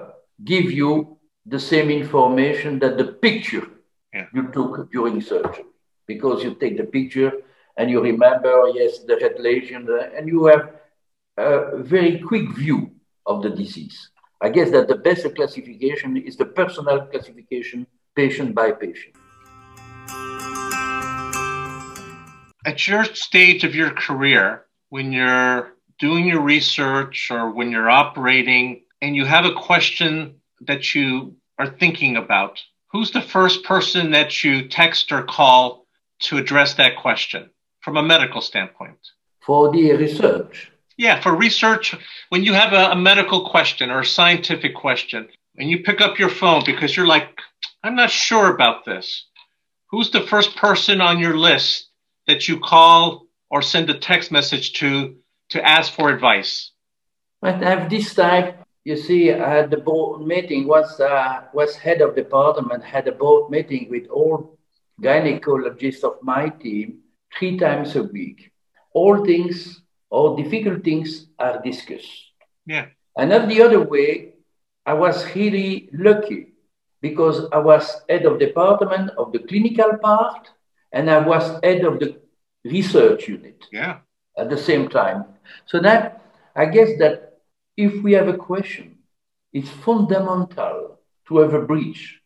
give 0.44 0.72
you 0.72 1.20
the 1.46 1.60
same 1.60 1.92
information 1.92 2.80
that 2.80 2.98
the 2.98 3.06
picture 3.26 3.68
yeah. 4.12 4.26
you 4.34 4.48
took 4.52 4.92
during 4.92 5.22
surgery. 5.22 5.66
Because 6.08 6.44
you 6.44 6.56
take 6.56 6.78
the 6.78 6.86
picture 6.86 7.32
and 7.78 7.92
you 7.92 8.02
remember, 8.02 8.70
yes, 8.74 9.00
the 9.10 9.18
red 9.18 9.40
lesion, 9.40 9.88
uh, 9.88 10.18
and 10.18 10.28
you 10.28 10.46
have 10.46 10.64
a 11.38 11.78
very 11.78 12.18
quick 12.20 12.50
view 12.56 12.90
of 13.28 13.44
the 13.44 13.52
disease. 13.52 14.10
I 14.42 14.50
guess 14.50 14.72
that 14.72 14.88
the 14.88 14.96
best 14.96 15.28
classification 15.36 16.18
is 16.18 16.38
the 16.38 16.46
personal 16.46 17.06
classification, 17.06 17.86
patient 18.16 18.56
by 18.56 18.72
patient. 18.72 19.16
At 22.66 22.88
your 22.88 23.06
stage 23.06 23.64
of 23.64 23.76
your 23.76 23.92
career, 23.92 24.66
when 24.90 25.14
you're 25.14 25.74
doing 26.00 26.26
your 26.26 26.42
research 26.42 27.30
or 27.32 27.52
when 27.52 27.72
you're 27.72 27.90
operating 27.90 28.82
and 29.02 29.16
you 29.16 29.24
have 29.24 29.46
a 29.46 29.54
question 29.54 30.42
that 30.62 30.96
you 30.96 31.36
are 31.60 31.68
thinking 31.68 32.18
about, 32.18 32.60
who's 32.92 33.12
the 33.12 33.22
first 33.22 33.64
person 33.64 34.12
that 34.12 34.44
you 34.44 34.68
text 34.68 35.12
or 35.12 35.24
call 35.24 35.86
to 36.20 36.38
address 36.38 36.74
that 36.74 36.98
question 36.98 37.50
from 37.82 37.98
a 37.98 38.04
medical 38.04 38.42
standpoint? 38.42 38.98
For 39.42 39.72
the 39.72 39.94
research. 39.94 40.72
Yeah, 40.98 41.22
for 41.22 41.36
research, 41.36 41.94
when 42.30 42.44
you 42.44 42.54
have 42.54 42.74
a, 42.74 42.92
a 42.92 42.96
medical 42.96 43.50
question 43.50 43.92
or 43.92 44.00
a 44.00 44.06
scientific 44.06 44.74
question 44.74 45.28
and 45.58 45.70
you 45.70 45.84
pick 45.84 46.02
up 46.02 46.18
your 46.18 46.30
phone 46.30 46.64
because 46.66 46.96
you're 46.96 47.08
like, 47.08 47.30
I'm 47.84 47.96
not 47.96 48.10
sure 48.10 48.54
about 48.54 48.86
this 48.86 49.26
who's 49.92 50.10
the 50.10 50.22
first 50.22 50.56
person 50.56 51.00
on 51.00 51.20
your 51.20 51.38
list 51.38 51.90
that 52.28 52.48
you 52.48 52.60
call 52.60 53.28
or 53.50 53.62
send 53.62 53.90
a 53.90 53.98
text 53.98 54.32
message 54.32 54.74
to 54.74 55.16
to 55.50 55.64
ask 55.64 55.94
for 55.94 56.10
advice? 56.10 56.72
But 57.42 57.62
at 57.62 57.90
this 57.90 58.14
time, 58.16 58.56
you 58.86 58.96
see, 58.96 59.32
I 59.32 59.50
had 59.50 59.72
the 59.72 59.78
board 59.78 60.26
meeting, 60.26 60.68
was, 60.68 61.00
uh, 61.00 61.44
was 61.54 61.76
head 61.76 62.02
of 62.02 62.16
department, 62.16 62.84
had 62.84 63.08
a 63.08 63.12
board 63.12 63.50
meeting 63.50 63.88
with 63.90 64.08
all 64.08 64.58
gynecologists 65.02 66.04
of 66.04 66.18
my 66.22 66.50
team 66.50 67.00
three 67.38 67.58
times 67.58 67.96
a 67.96 68.04
week. 68.04 68.52
All 68.94 69.26
things, 69.26 69.82
all 70.10 70.36
difficult 70.36 70.84
things 70.84 71.28
are 71.40 71.62
discussed. 71.62 72.32
Yeah. 72.66 72.88
And 73.18 73.32
then 73.32 73.50
the 73.50 73.62
other 73.62 73.82
way, 73.82 74.34
I 74.86 74.94
was 74.94 75.36
really 75.36 75.90
lucky 75.92 76.54
because 77.02 77.48
I 77.52 77.58
was 77.58 78.02
head 78.08 78.26
of 78.26 78.40
department 78.40 79.12
of 79.18 79.32
the 79.32 79.40
clinical 79.40 79.98
part 79.98 80.50
and 80.92 81.10
I 81.10 81.20
was 81.20 81.60
head 81.64 81.84
of 81.84 82.00
the 82.00 82.20
research 82.64 83.28
unit. 83.28 83.64
Yeah. 83.72 84.00
At 84.38 84.50
the 84.50 84.58
same 84.58 84.90
time. 84.90 85.26
So 85.66 85.80
that 85.80 86.22
I 86.56 86.66
guess 86.66 86.90
that 87.00 87.40
if 87.78 88.04
we 88.04 88.14
have 88.14 88.28
a 88.28 88.38
question, 88.38 88.98
it's 89.54 89.70
fundamental 89.70 91.00
to 91.28 91.38
have 91.38 91.54
a 91.54 91.62
bridge 91.62 92.22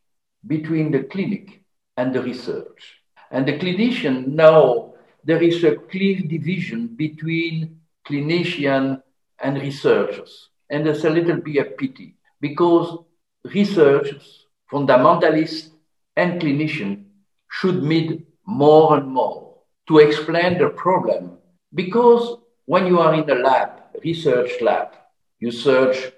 between 0.47 0.91
the 0.91 1.03
clinic 1.03 1.61
and 1.97 2.13
the 2.13 2.21
research. 2.21 3.01
And 3.31 3.47
the 3.47 3.59
clinician 3.59 4.27
now 4.27 4.93
there 5.23 5.41
is 5.41 5.63
a 5.63 5.75
clear 5.75 6.21
division 6.21 6.87
between 6.87 7.81
clinician 8.07 9.01
and 9.39 9.61
researchers. 9.61 10.49
And 10.69 10.85
there's 10.85 11.05
a 11.05 11.09
little 11.09 11.37
bit 11.37 11.57
of 11.57 11.77
pity 11.77 12.15
because 12.39 13.03
researchers, 13.43 14.45
fundamentalists, 14.71 15.69
and 16.15 16.41
clinicians 16.41 17.03
should 17.49 17.83
meet 17.83 18.25
more 18.49 18.97
and 18.97 19.07
more 19.07 19.55
to 19.87 19.99
explain 19.99 20.57
the 20.57 20.69
problem. 20.69 21.37
Because 21.73 22.37
when 22.65 22.87
you 22.87 22.99
are 22.99 23.13
in 23.13 23.29
a 23.29 23.35
lab, 23.35 23.69
research 24.03 24.61
lab, 24.61 24.95
you 25.39 25.51
search 25.51 26.11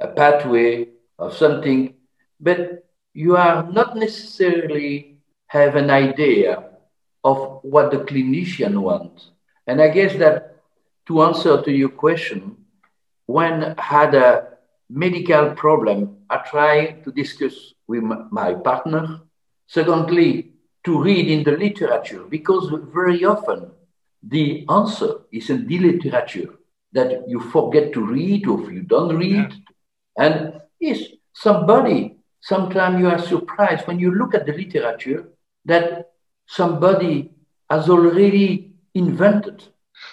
a 0.00 0.08
pathway 0.08 0.88
of 1.18 1.34
something, 1.34 1.94
but 2.40 2.84
you 3.14 3.36
are 3.36 3.64
not 3.72 3.96
necessarily 3.96 5.18
have 5.46 5.76
an 5.76 5.90
idea 5.90 6.64
of 7.24 7.60
what 7.62 7.90
the 7.90 7.98
clinician 7.98 8.80
wants. 8.80 9.30
And 9.66 9.80
I 9.80 9.88
guess 9.88 10.16
that 10.18 10.62
to 11.06 11.22
answer 11.22 11.62
to 11.62 11.72
your 11.72 11.88
question, 11.88 12.56
when 13.26 13.74
I 13.78 13.82
had 13.82 14.14
a 14.14 14.48
medical 14.90 15.50
problem, 15.54 16.18
I 16.30 16.36
try 16.38 16.92
to 17.04 17.10
discuss 17.12 17.74
with 17.86 18.02
my 18.30 18.54
partner. 18.54 19.20
Secondly, 19.66 20.52
to 20.88 21.02
read 21.02 21.28
in 21.30 21.44
the 21.44 21.52
literature, 21.52 22.24
because 22.24 22.72
very 22.94 23.22
often 23.22 23.70
the 24.22 24.64
answer 24.70 25.10
is 25.30 25.50
in 25.50 25.66
the 25.66 25.78
literature 25.78 26.54
that 26.92 27.28
you 27.28 27.40
forget 27.40 27.92
to 27.92 28.00
read 28.00 28.46
or 28.46 28.62
if 28.62 28.72
you 28.72 28.82
don't 28.94 29.14
read. 29.14 29.50
Yeah. 29.52 30.24
And 30.24 30.62
yes, 30.80 31.00
somebody, 31.34 32.16
sometimes 32.40 33.00
you 33.00 33.08
are 33.10 33.18
surprised 33.18 33.86
when 33.86 33.98
you 33.98 34.14
look 34.14 34.34
at 34.34 34.46
the 34.46 34.54
literature 34.54 35.28
that 35.66 36.12
somebody 36.46 37.32
has 37.68 37.90
already 37.90 38.72
invented 38.94 39.62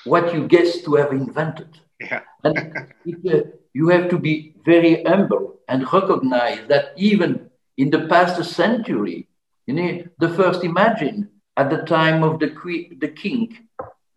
what 0.03 0.33
you 0.33 0.45
guess 0.45 0.81
to 0.81 0.95
have 0.95 1.13
invented. 1.13 1.69
Yeah. 2.01 2.19
and 2.43 2.57
it, 3.05 3.33
uh, 3.33 3.47
you 3.73 3.87
have 3.95 4.09
to 4.09 4.17
be 4.17 4.55
very 4.65 5.03
humble 5.05 5.59
and 5.69 5.87
recognize 5.93 6.67
that 6.67 6.91
even 6.97 7.49
in 7.77 7.89
the 7.91 8.07
past 8.07 8.43
century, 8.43 9.29
you 9.67 9.73
know, 9.73 10.03
the 10.19 10.29
first 10.29 10.63
imagine 10.63 11.29
at 11.57 11.69
the 11.69 11.83
time 11.83 12.23
of 12.23 12.39
the, 12.39 12.47
the 12.99 13.09
king, 13.09 13.57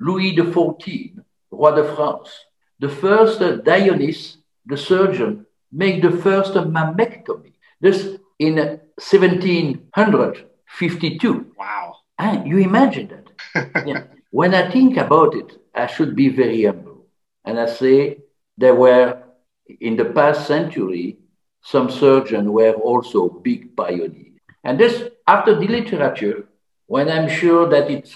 Louis 0.01 0.37
XIV, 0.37 1.19
Roi 1.51 1.75
de 1.75 1.95
France, 1.95 2.31
the 2.79 2.89
first 2.89 3.41
uh, 3.41 3.59
Dionis, 3.59 4.37
the 4.67 4.77
surgeon, 4.77 5.47
made 5.73 6.03
the 6.03 6.11
first 6.11 6.55
mammectomy. 6.55 7.53
This 7.81 8.19
in 8.39 8.57
1752. 8.57 11.55
Wow. 11.59 11.97
And 12.19 12.47
you 12.47 12.59
imagine 12.59 13.09
that. 13.09 13.31
yeah. 13.87 14.05
When 14.31 14.55
I 14.55 14.71
think 14.71 14.97
about 14.97 15.35
it, 15.35 15.61
I 15.75 15.87
should 15.87 16.15
be 16.15 16.29
very 16.29 16.65
humble. 16.65 17.07
And 17.45 17.59
I 17.59 17.67
say 17.67 18.19
there 18.57 18.75
were, 18.75 19.23
in 19.81 19.97
the 19.97 20.07
past 20.07 20.47
century, 20.47 21.19
some 21.63 21.91
surgeons 21.91 22.49
were 22.49 22.73
also 22.73 23.29
big 23.29 23.77
pioneers. 23.77 24.39
And 24.65 24.79
this, 24.79 25.11
after 25.29 25.55
the 25.55 25.69
literature, 25.69 26.49
when 26.87 27.11
I'm 27.11 27.29
sure 27.29 27.69
that 27.69 27.91
it's, 27.91 28.15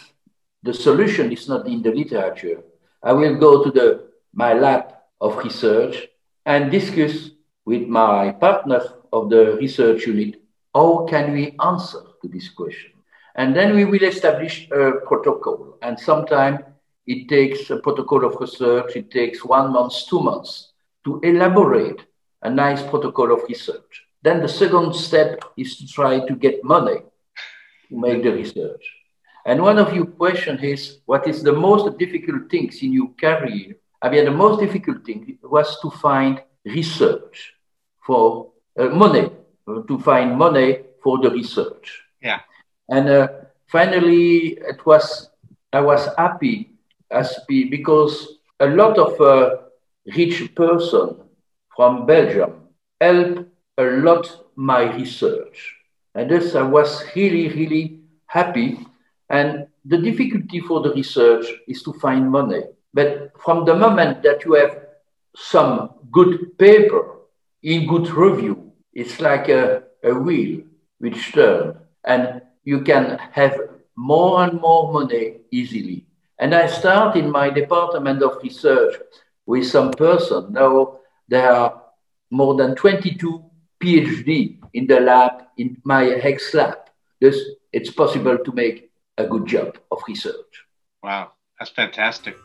the 0.63 0.73
solution 0.73 1.31
is 1.31 1.47
not 1.47 1.67
in 1.67 1.83
the 1.83 1.93
literature, 1.93 2.63
I 3.03 3.13
will 3.13 3.37
go 3.37 3.63
to 3.63 3.71
the, 3.71 4.09
my 4.33 4.55
lab 4.55 4.95
of 5.21 5.37
research 5.45 6.09
and 6.47 6.71
discuss 6.71 7.31
with 7.67 7.87
my 7.87 8.33
partner 8.33 8.81
of 9.13 9.29
the 9.29 9.57
research 9.57 10.07
unit 10.07 10.41
how 10.75 11.07
can 11.09 11.35
we 11.35 11.55
answer 11.63 12.01
to 12.23 12.29
this 12.29 12.49
question. 12.49 12.93
And 13.35 13.55
then 13.55 13.77
we 13.77 13.85
will 13.85 14.03
establish 14.03 14.69
a 14.71 14.93
protocol. 15.07 15.77
And 15.83 16.01
sometimes 16.01 16.61
it 17.07 17.29
takes 17.29 17.69
a 17.69 17.77
protocol 17.77 18.25
of 18.25 18.37
research, 18.41 18.97
it 18.97 19.11
takes 19.11 19.45
one 19.45 19.73
month, 19.73 19.95
two 20.09 20.21
months 20.21 20.73
to 21.05 21.21
elaborate 21.23 22.07
a 22.41 22.49
nice 22.49 22.83
protocol 22.83 23.33
of 23.33 23.43
research. 23.49 24.07
Then 24.23 24.41
the 24.41 24.49
second 24.49 24.95
step 24.95 25.43
is 25.57 25.77
to 25.79 25.87
try 25.87 26.25
to 26.27 26.35
get 26.35 26.65
money 26.65 26.99
to 27.89 28.01
make 28.01 28.23
the 28.23 28.33
research. 28.33 28.85
And 29.45 29.61
one 29.61 29.79
of 29.79 29.93
your 29.93 30.07
questions 30.07 30.63
is 30.63 30.99
what 31.07 31.27
is 31.27 31.43
the 31.43 31.53
most 31.53 31.99
difficult 31.99 32.49
things 32.51 32.83
in 32.83 32.93
your 32.93 33.11
career? 33.21 33.77
I 34.01 34.09
mean, 34.11 34.25
the 34.25 34.31
most 34.31 34.61
difficult 34.61 35.05
thing 35.05 35.39
was 35.43 35.81
to 35.81 35.91
find 35.91 36.41
research 36.65 37.55
for 38.07 38.53
uh, 38.79 38.87
money, 38.87 39.31
uh, 39.67 39.83
to 39.83 39.99
find 39.99 40.39
money 40.39 40.79
for 41.03 41.19
the 41.19 41.31
research. 41.31 42.03
Yeah. 42.23 42.41
And 42.89 43.09
uh, 43.09 43.29
finally, 43.67 44.59
it 44.59 44.87
was 44.87 45.29
I 45.73 45.81
was 45.81 46.09
happy 46.17 46.71
as 47.11 47.39
because 47.49 48.39
a 48.61 48.67
lot 48.67 48.99
of 48.99 49.21
uh, 49.21 49.57
rich 50.17 50.55
person 50.55 51.17
from 51.75 52.07
Belgium 52.07 52.69
helped 53.01 53.52
a 53.79 53.85
lot 53.85 54.47
my 54.57 54.95
research. 54.95 55.77
And 56.15 56.31
thus 56.31 56.55
I 56.55 56.63
was 56.63 57.05
really, 57.17 57.49
really 57.49 58.01
happy. 58.27 58.79
And 59.31 59.67
the 59.85 59.99
difficulty 59.99 60.61
for 60.61 60.81
the 60.81 60.93
research 60.93 61.47
is 61.67 61.83
to 61.85 61.93
find 61.95 62.31
money. 62.31 62.63
But 62.93 63.33
from 63.43 63.65
the 63.65 63.75
moment 63.75 64.23
that 64.23 64.45
you 64.45 64.55
have 64.55 64.79
some 65.35 65.95
good 66.11 66.59
paper 66.59 67.17
in 67.63 67.87
good 67.87 68.11
review, 68.11 68.73
it's 68.93 69.21
like 69.21 69.49
a, 69.49 69.85
a 70.05 70.13
wheel 70.13 70.61
which 70.99 71.33
turns. 71.33 71.77
And 72.05 72.43
you 72.65 72.83
can 72.83 73.19
have 73.33 73.59
more 73.97 74.45
and 74.45 74.61
more 74.61 74.93
money 74.93 75.39
easily. 75.51 76.07
And 76.39 76.55
I 76.55 76.67
start 76.67 77.17
in 77.17 77.31
my 77.31 77.49
department 77.49 78.23
of 78.23 78.43
research 78.43 78.97
with 79.47 79.67
some 79.67 79.93
person. 79.93 80.53
Now 80.53 80.99
there 81.29 81.51
are 81.51 81.83
more 82.31 82.55
than 82.55 82.75
22 82.75 83.45
PhD 83.83 84.59
in 84.73 84.87
the 84.87 85.01
lab, 85.01 85.33
in 85.59 85.77
my 85.85 86.05
HEX 86.05 86.55
lab. 86.55 86.79
Thus, 87.21 87.37
it's 87.73 87.91
possible 87.91 88.39
to 88.39 88.53
make 88.53 88.91
a 89.19 89.27
good 89.27 89.47
job 89.47 89.79
of 89.91 89.99
research. 90.07 90.53
Wow, 91.03 91.33
that's 91.59 91.71
fantastic. 91.71 92.37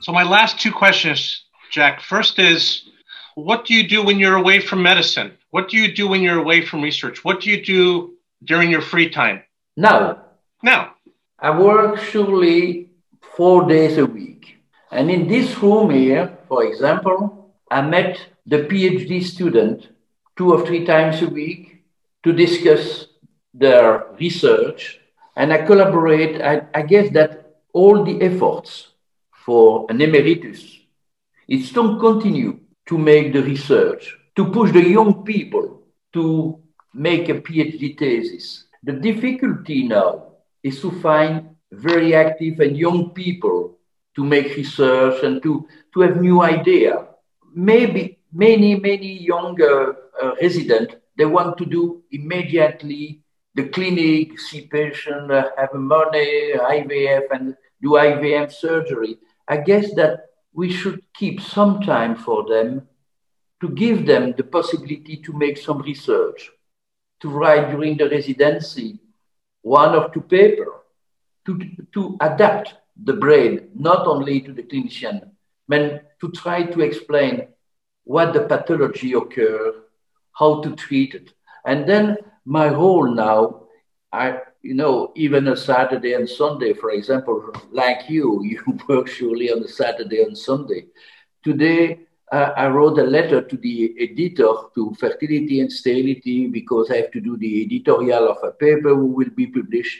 So 0.00 0.12
my 0.12 0.22
last 0.22 0.60
two 0.60 0.72
questions, 0.72 1.44
Jack. 1.70 2.00
First 2.00 2.38
is, 2.38 2.88
what 3.34 3.64
do 3.66 3.74
you 3.74 3.86
do 3.86 4.04
when 4.04 4.18
you're 4.18 4.36
away 4.36 4.60
from 4.60 4.82
medicine? 4.82 5.32
What 5.50 5.68
do 5.68 5.76
you 5.76 5.92
do 5.92 6.08
when 6.08 6.22
you're 6.22 6.38
away 6.38 6.64
from 6.64 6.82
research? 6.82 7.24
What 7.24 7.40
do 7.40 7.50
you 7.50 7.62
do 7.64 8.14
during 8.44 8.70
your 8.70 8.80
free 8.80 9.10
time? 9.10 9.42
Now. 9.76 10.22
Now. 10.62 10.94
I 11.38 11.50
work 11.58 11.98
surely 11.98 12.90
four 13.36 13.66
days 13.68 13.98
a 13.98 14.06
week. 14.06 14.56
And 14.90 15.10
in 15.10 15.28
this 15.28 15.56
room 15.62 15.90
here, 15.90 16.38
for 16.48 16.64
example, 16.64 17.39
I 17.70 17.82
met 17.82 18.20
the 18.46 18.64
PhD 18.64 19.22
student 19.22 19.88
two 20.36 20.52
or 20.52 20.66
three 20.66 20.84
times 20.84 21.22
a 21.22 21.28
week 21.28 21.84
to 22.24 22.32
discuss 22.32 23.06
their 23.54 24.06
research. 24.18 25.00
And 25.36 25.52
I 25.52 25.58
collaborate. 25.64 26.40
I, 26.42 26.62
I 26.74 26.82
guess 26.82 27.12
that 27.12 27.56
all 27.72 28.04
the 28.04 28.20
efforts 28.22 28.88
for 29.44 29.86
an 29.88 30.00
emeritus 30.00 30.78
is 31.48 31.72
to 31.72 31.98
continue 31.98 32.60
to 32.86 32.98
make 32.98 33.32
the 33.32 33.42
research 33.42 34.16
to 34.36 34.50
push 34.50 34.72
the 34.72 34.82
young 34.82 35.22
people 35.24 35.82
to 36.12 36.58
make 36.94 37.28
a 37.28 37.34
PhD 37.34 37.96
thesis. 37.98 38.64
The 38.82 38.92
difficulty 38.92 39.86
now 39.86 40.32
is 40.62 40.80
to 40.80 40.90
find 41.00 41.56
very 41.70 42.14
active 42.14 42.60
and 42.60 42.76
young 42.76 43.10
people 43.10 43.78
to 44.16 44.24
make 44.24 44.56
research 44.56 45.22
and 45.22 45.42
to, 45.42 45.68
to 45.94 46.00
have 46.00 46.20
new 46.20 46.42
idea. 46.42 47.06
Maybe 47.54 48.18
many, 48.32 48.76
many 48.76 49.18
younger 49.22 49.96
uh, 50.22 50.34
residents, 50.40 50.94
They 51.16 51.26
want 51.26 51.58
to 51.58 51.66
do 51.66 52.02
immediately 52.10 53.22
the 53.54 53.68
clinic, 53.68 54.38
see 54.40 54.62
patient, 54.62 55.30
uh, 55.30 55.50
have 55.58 55.74
money, 55.74 56.52
IVF, 56.54 57.24
and 57.32 57.56
do 57.82 57.90
IVF 57.90 58.52
surgery. 58.52 59.18
I 59.48 59.58
guess 59.58 59.92
that 59.94 60.26
we 60.52 60.72
should 60.72 61.02
keep 61.14 61.40
some 61.40 61.82
time 61.82 62.16
for 62.16 62.48
them 62.48 62.88
to 63.60 63.68
give 63.68 64.06
them 64.06 64.32
the 64.36 64.44
possibility 64.44 65.16
to 65.18 65.32
make 65.32 65.58
some 65.58 65.82
research, 65.82 66.50
to 67.20 67.28
write 67.28 67.70
during 67.70 67.96
the 67.96 68.08
residency 68.08 68.98
one 69.62 69.94
or 69.94 70.08
two 70.08 70.22
papers, 70.22 70.68
to, 71.44 71.58
to 71.92 72.16
adapt 72.20 72.74
the 73.04 73.12
brain, 73.12 73.68
not 73.74 74.06
only 74.06 74.40
to 74.40 74.52
the 74.52 74.62
clinician, 74.62 75.30
to 75.70 76.30
try 76.34 76.64
to 76.64 76.80
explain 76.80 77.48
what 78.04 78.32
the 78.32 78.40
pathology 78.40 79.12
occur, 79.12 79.74
how 80.32 80.60
to 80.62 80.74
treat 80.74 81.14
it. 81.14 81.32
And 81.64 81.88
then 81.88 82.16
my 82.44 82.68
role 82.68 83.12
now, 83.12 83.64
I, 84.12 84.40
you 84.62 84.74
know, 84.74 85.12
even 85.14 85.48
a 85.48 85.56
Saturday 85.56 86.14
and 86.14 86.28
Sunday, 86.28 86.72
for 86.74 86.90
example, 86.90 87.52
like 87.70 88.08
you, 88.08 88.42
you 88.44 88.78
work 88.88 89.06
surely 89.08 89.52
on 89.52 89.62
a 89.62 89.68
Saturday 89.68 90.22
and 90.22 90.36
Sunday. 90.36 90.86
Today, 91.44 92.00
uh, 92.32 92.52
I 92.56 92.68
wrote 92.68 92.98
a 92.98 93.02
letter 93.02 93.42
to 93.42 93.56
the 93.56 93.94
editor 93.98 94.52
to 94.74 94.94
Fertility 94.98 95.60
and 95.60 95.72
Sterility 95.72 96.46
because 96.46 96.90
I 96.90 96.96
have 96.96 97.10
to 97.12 97.20
do 97.20 97.36
the 97.36 97.64
editorial 97.64 98.28
of 98.28 98.38
a 98.42 98.52
paper 98.52 98.94
who 98.94 99.06
will 99.06 99.30
be 99.30 99.46
published. 99.46 99.98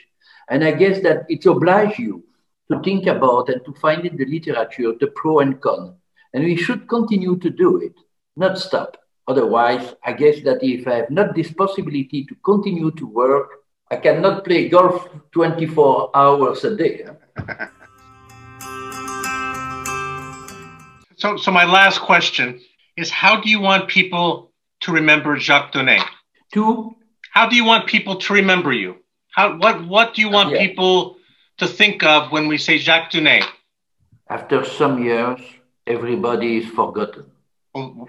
And 0.48 0.64
I 0.64 0.72
guess 0.72 1.00
that 1.02 1.26
it 1.28 1.44
obliges 1.46 1.98
you 1.98 2.24
to 2.70 2.80
think 2.82 3.06
about 3.06 3.48
and 3.48 3.64
to 3.64 3.72
find 3.74 4.06
in 4.06 4.16
the 4.16 4.24
literature 4.24 4.92
the 4.98 5.08
pro 5.08 5.40
and 5.40 5.60
con. 5.60 5.96
And 6.32 6.44
we 6.44 6.56
should 6.56 6.88
continue 6.88 7.36
to 7.38 7.50
do 7.50 7.78
it, 7.78 7.94
not 8.36 8.58
stop. 8.58 8.96
Otherwise, 9.26 9.94
I 10.04 10.12
guess 10.12 10.42
that 10.44 10.62
if 10.62 10.86
I 10.86 10.94
have 10.96 11.10
not 11.10 11.34
this 11.34 11.52
possibility 11.52 12.24
to 12.24 12.34
continue 12.44 12.90
to 12.92 13.06
work, 13.06 13.50
I 13.90 13.96
cannot 13.96 14.44
play 14.44 14.68
golf 14.68 15.08
24 15.32 16.10
hours 16.14 16.64
a 16.64 16.76
day. 16.76 17.06
so, 21.16 21.36
so 21.36 21.50
my 21.50 21.64
last 21.64 22.00
question 22.00 22.60
is: 22.96 23.10
How 23.10 23.40
do 23.40 23.50
you 23.50 23.60
want 23.60 23.88
people 23.88 24.52
to 24.80 24.92
remember 24.92 25.36
Jacques 25.38 25.72
Donnez? 25.72 26.02
To 26.54 26.94
how 27.32 27.48
do 27.48 27.56
you 27.56 27.64
want 27.64 27.86
people 27.86 28.16
to 28.16 28.32
remember 28.32 28.72
you? 28.72 28.96
How 29.32 29.56
what 29.56 29.86
what 29.86 30.14
do 30.14 30.22
you 30.22 30.30
want 30.30 30.50
yeah. 30.50 30.66
people 30.66 31.16
to 31.60 31.66
think 31.66 32.02
of 32.02 32.32
when 32.32 32.48
we 32.48 32.58
say 32.58 32.78
Jacques 32.78 33.12
Donnez? 33.12 33.44
After 34.28 34.64
some 34.64 35.02
years, 35.02 35.40
everybody 35.86 36.58
is 36.58 36.66
forgotten. 36.70 37.26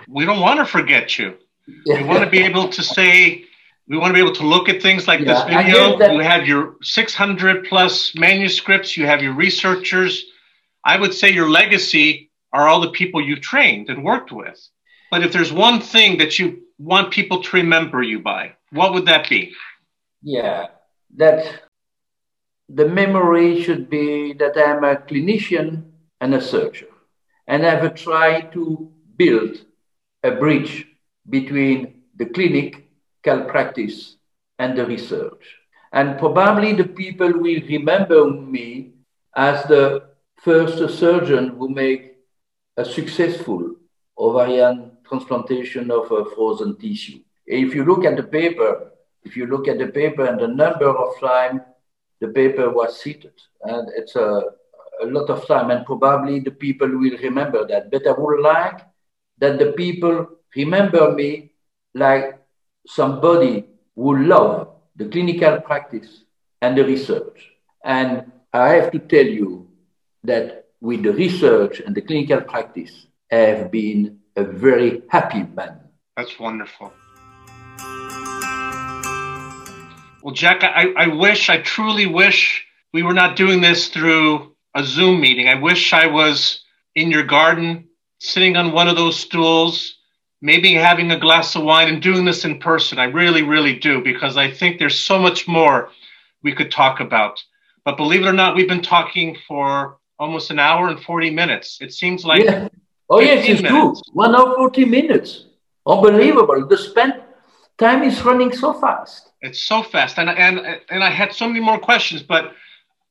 We 0.07 0.25
don't 0.25 0.39
want 0.39 0.59
to 0.59 0.65
forget 0.65 1.17
you. 1.19 1.35
we 1.85 2.03
want 2.03 2.23
to 2.23 2.29
be 2.29 2.39
able 2.39 2.69
to 2.69 2.83
say 2.83 3.45
we 3.87 3.97
want 3.97 4.09
to 4.11 4.13
be 4.13 4.19
able 4.19 4.35
to 4.35 4.47
look 4.47 4.69
at 4.69 4.81
things 4.81 5.07
like 5.07 5.19
yeah, 5.19 5.33
this 5.33 5.43
video. 5.43 5.97
That- 5.97 6.13
you 6.13 6.21
have 6.21 6.47
your 6.47 6.75
600 6.81 7.65
plus 7.65 8.15
manuscripts, 8.15 8.95
you 8.97 9.05
have 9.05 9.21
your 9.21 9.33
researchers. 9.33 10.25
I 10.83 10.97
would 10.97 11.13
say 11.13 11.29
your 11.29 11.49
legacy 11.49 12.31
are 12.53 12.67
all 12.67 12.81
the 12.81 12.91
people 12.91 13.21
you 13.21 13.35
trained 13.35 13.89
and 13.89 14.03
worked 14.03 14.31
with. 14.31 14.59
But 15.11 15.23
if 15.23 15.33
there's 15.33 15.51
one 15.51 15.81
thing 15.81 16.17
that 16.19 16.39
you 16.39 16.61
want 16.79 17.11
people 17.11 17.43
to 17.43 17.57
remember 17.57 18.01
you 18.01 18.19
by, 18.19 18.53
what 18.71 18.93
would 18.93 19.05
that 19.05 19.29
be? 19.29 19.53
Yeah, 20.23 20.67
that 21.17 21.63
the 22.73 22.87
memory 22.87 23.61
should 23.61 23.89
be 23.89 24.33
that 24.33 24.57
I'm 24.57 24.83
a 24.83 24.95
clinician 24.95 25.83
and 26.21 26.33
a 26.33 26.41
surgeon. 26.41 26.87
And 27.47 27.65
I've 27.65 27.95
tried 27.95 28.53
to 28.53 28.91
build 29.17 29.57
a 30.23 30.31
bridge 30.31 30.87
between 31.29 32.03
the 32.15 32.27
clinic 32.27 32.87
cal 33.23 33.43
practice 33.45 34.15
and 34.57 34.77
the 34.77 34.85
research. 34.85 35.43
And 35.91 36.17
probably 36.17 36.73
the 36.73 36.85
people 36.85 37.31
will 37.33 37.61
remember 37.67 38.29
me 38.29 38.93
as 39.35 39.63
the 39.65 40.03
first 40.37 40.77
surgeon 40.97 41.49
who 41.49 41.69
made 41.69 42.11
a 42.77 42.85
successful 42.85 43.75
ovarian 44.17 44.91
transplantation 45.07 45.91
of 45.91 46.11
a 46.11 46.25
frozen 46.33 46.77
tissue. 46.77 47.19
If 47.45 47.75
you 47.75 47.83
look 47.83 48.05
at 48.05 48.15
the 48.15 48.23
paper, 48.23 48.91
if 49.23 49.35
you 49.35 49.45
look 49.47 49.67
at 49.67 49.77
the 49.77 49.87
paper 49.87 50.25
and 50.25 50.39
the 50.39 50.47
number 50.47 50.87
of 50.87 51.19
time 51.19 51.61
the 52.21 52.29
paper 52.29 52.69
was 52.69 53.01
seated, 53.01 53.33
and 53.63 53.89
it's 53.95 54.15
a, 54.15 54.43
a 55.01 55.05
lot 55.05 55.29
of 55.29 55.45
time, 55.47 55.71
and 55.71 55.85
probably 55.85 56.39
the 56.39 56.51
people 56.51 56.87
will 56.87 57.17
remember 57.17 57.67
that. 57.67 57.91
But 57.91 58.07
I 58.07 58.11
would 58.11 58.39
like 58.39 58.79
that 59.39 59.59
the 59.59 59.73
people 59.73 60.27
remember 60.55 61.11
me 61.11 61.51
like 61.93 62.39
somebody 62.87 63.65
who 63.95 64.23
love 64.23 64.69
the 64.95 65.09
clinical 65.09 65.59
practice 65.61 66.23
and 66.61 66.77
the 66.77 66.85
research. 66.85 67.51
And 67.83 68.31
I 68.53 68.69
have 68.69 68.91
to 68.91 68.99
tell 68.99 69.25
you 69.25 69.67
that 70.23 70.67
with 70.79 71.03
the 71.03 71.13
research 71.13 71.79
and 71.79 71.95
the 71.95 72.01
clinical 72.01 72.41
practice, 72.41 73.07
I 73.31 73.37
have 73.37 73.71
been 73.71 74.19
a 74.35 74.43
very 74.43 75.01
happy 75.09 75.43
man. 75.43 75.79
That's 76.15 76.37
wonderful. 76.39 76.93
Well, 80.21 80.33
Jack, 80.33 80.63
I, 80.63 80.93
I 80.95 81.07
wish, 81.07 81.49
I 81.49 81.57
truly 81.61 82.05
wish 82.05 82.65
we 82.93 83.03
were 83.03 83.13
not 83.13 83.35
doing 83.35 83.61
this 83.61 83.87
through 83.87 84.55
a 84.75 84.83
Zoom 84.83 85.19
meeting. 85.19 85.47
I 85.47 85.55
wish 85.55 85.93
I 85.93 86.07
was 86.07 86.63
in 86.95 87.09
your 87.09 87.23
garden, 87.23 87.87
sitting 88.19 88.55
on 88.55 88.71
one 88.71 88.87
of 88.87 88.95
those 88.95 89.17
stools, 89.17 89.97
maybe 90.41 90.73
having 90.73 91.11
a 91.11 91.19
glass 91.19 91.55
of 91.55 91.63
wine 91.63 91.87
and 91.87 92.01
doing 92.01 92.25
this 92.25 92.45
in 92.45 92.59
person. 92.59 92.99
I 92.99 93.05
really, 93.05 93.41
really 93.41 93.75
do, 93.75 94.03
because 94.03 94.37
I 94.37 94.51
think 94.51 94.77
there's 94.77 94.99
so 94.99 95.17
much 95.19 95.47
more 95.47 95.89
we 96.43 96.53
could 96.53 96.71
talk 96.71 96.99
about. 96.99 97.41
But 97.83 97.97
believe 97.97 98.21
it 98.21 98.27
or 98.27 98.33
not, 98.33 98.55
we've 98.55 98.67
been 98.67 98.83
talking 98.83 99.37
for 99.47 99.97
almost 100.19 100.51
an 100.51 100.59
hour 100.59 100.89
and 100.89 100.99
40 100.99 101.31
minutes. 101.31 101.79
It 101.81 101.93
seems 101.93 102.25
like. 102.25 102.43
Yeah. 102.43 102.67
Oh, 103.09 103.19
yes, 103.19 103.47
it's 103.47 103.61
minutes. 103.61 104.01
true. 104.01 104.13
One 104.13 104.35
hour, 104.35 104.55
40 104.55 104.85
minutes. 104.85 105.45
Unbelievable. 105.85 106.67
The 106.67 106.77
spent 106.77 107.15
time 107.77 108.03
is 108.03 108.21
running 108.21 108.53
so 108.53 108.73
fast. 108.73 109.30
It's 109.41 109.63
so 109.63 109.81
fast. 109.83 110.19
And, 110.19 110.29
and, 110.29 110.59
and 110.89 111.03
I 111.03 111.09
had 111.09 111.33
so 111.33 111.47
many 111.47 111.59
more 111.59 111.79
questions, 111.79 112.21
but 112.21 112.53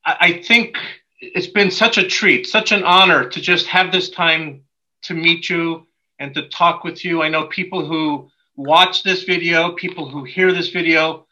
I, 0.04 0.16
I 0.20 0.42
think 0.42 0.76
it's 1.20 1.48
been 1.48 1.70
such 1.70 1.98
a 1.98 2.06
treat, 2.06 2.46
such 2.46 2.72
an 2.72 2.84
honor 2.84 3.28
to 3.28 3.40
just 3.40 3.66
have 3.66 3.92
this 3.92 4.10
time 4.10 4.62
to 5.02 5.14
meet 5.14 5.50
you 5.50 5.86
and 6.18 6.34
to 6.34 6.48
talk 6.48 6.84
with 6.84 7.04
you. 7.04 7.22
I 7.22 7.28
know 7.28 7.46
people 7.46 7.84
who 7.84 8.30
watch 8.56 9.02
this 9.02 9.24
video, 9.24 9.72
people 9.72 10.08
who 10.08 10.24
hear 10.24 10.52
this 10.52 10.68
video 10.68 11.26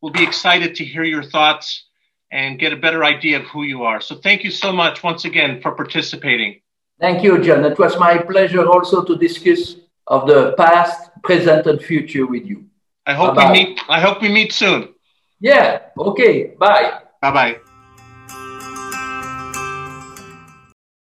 will 0.00 0.10
be 0.10 0.22
excited 0.22 0.74
to 0.76 0.84
hear 0.84 1.04
your 1.04 1.24
thoughts 1.24 1.84
and 2.30 2.58
get 2.58 2.72
a 2.72 2.76
better 2.76 3.04
idea 3.04 3.40
of 3.40 3.44
who 3.46 3.62
you 3.62 3.84
are. 3.84 4.00
So 4.00 4.16
thank 4.16 4.44
you 4.44 4.50
so 4.50 4.72
much 4.72 5.02
once 5.02 5.24
again 5.24 5.60
for 5.62 5.72
participating. 5.72 6.60
Thank 7.00 7.22
you, 7.22 7.42
John. 7.42 7.64
It 7.64 7.78
was 7.78 7.98
my 7.98 8.18
pleasure 8.18 8.66
also 8.66 9.02
to 9.04 9.16
discuss 9.16 9.76
of 10.06 10.26
the 10.26 10.52
past, 10.56 11.10
present, 11.22 11.66
and 11.66 11.80
future 11.82 12.26
with 12.26 12.44
you. 12.46 12.66
I 13.06 13.14
hope 13.14 13.34
Bye-bye. 13.34 13.52
we 13.52 13.64
meet. 13.64 13.80
I 13.88 14.00
hope 14.00 14.22
we 14.22 14.28
meet 14.28 14.52
soon. 14.52 14.94
Yeah. 15.40 15.80
Okay. 15.98 16.54
Bye. 16.58 17.00
Bye 17.20 17.30
bye. 17.32 17.73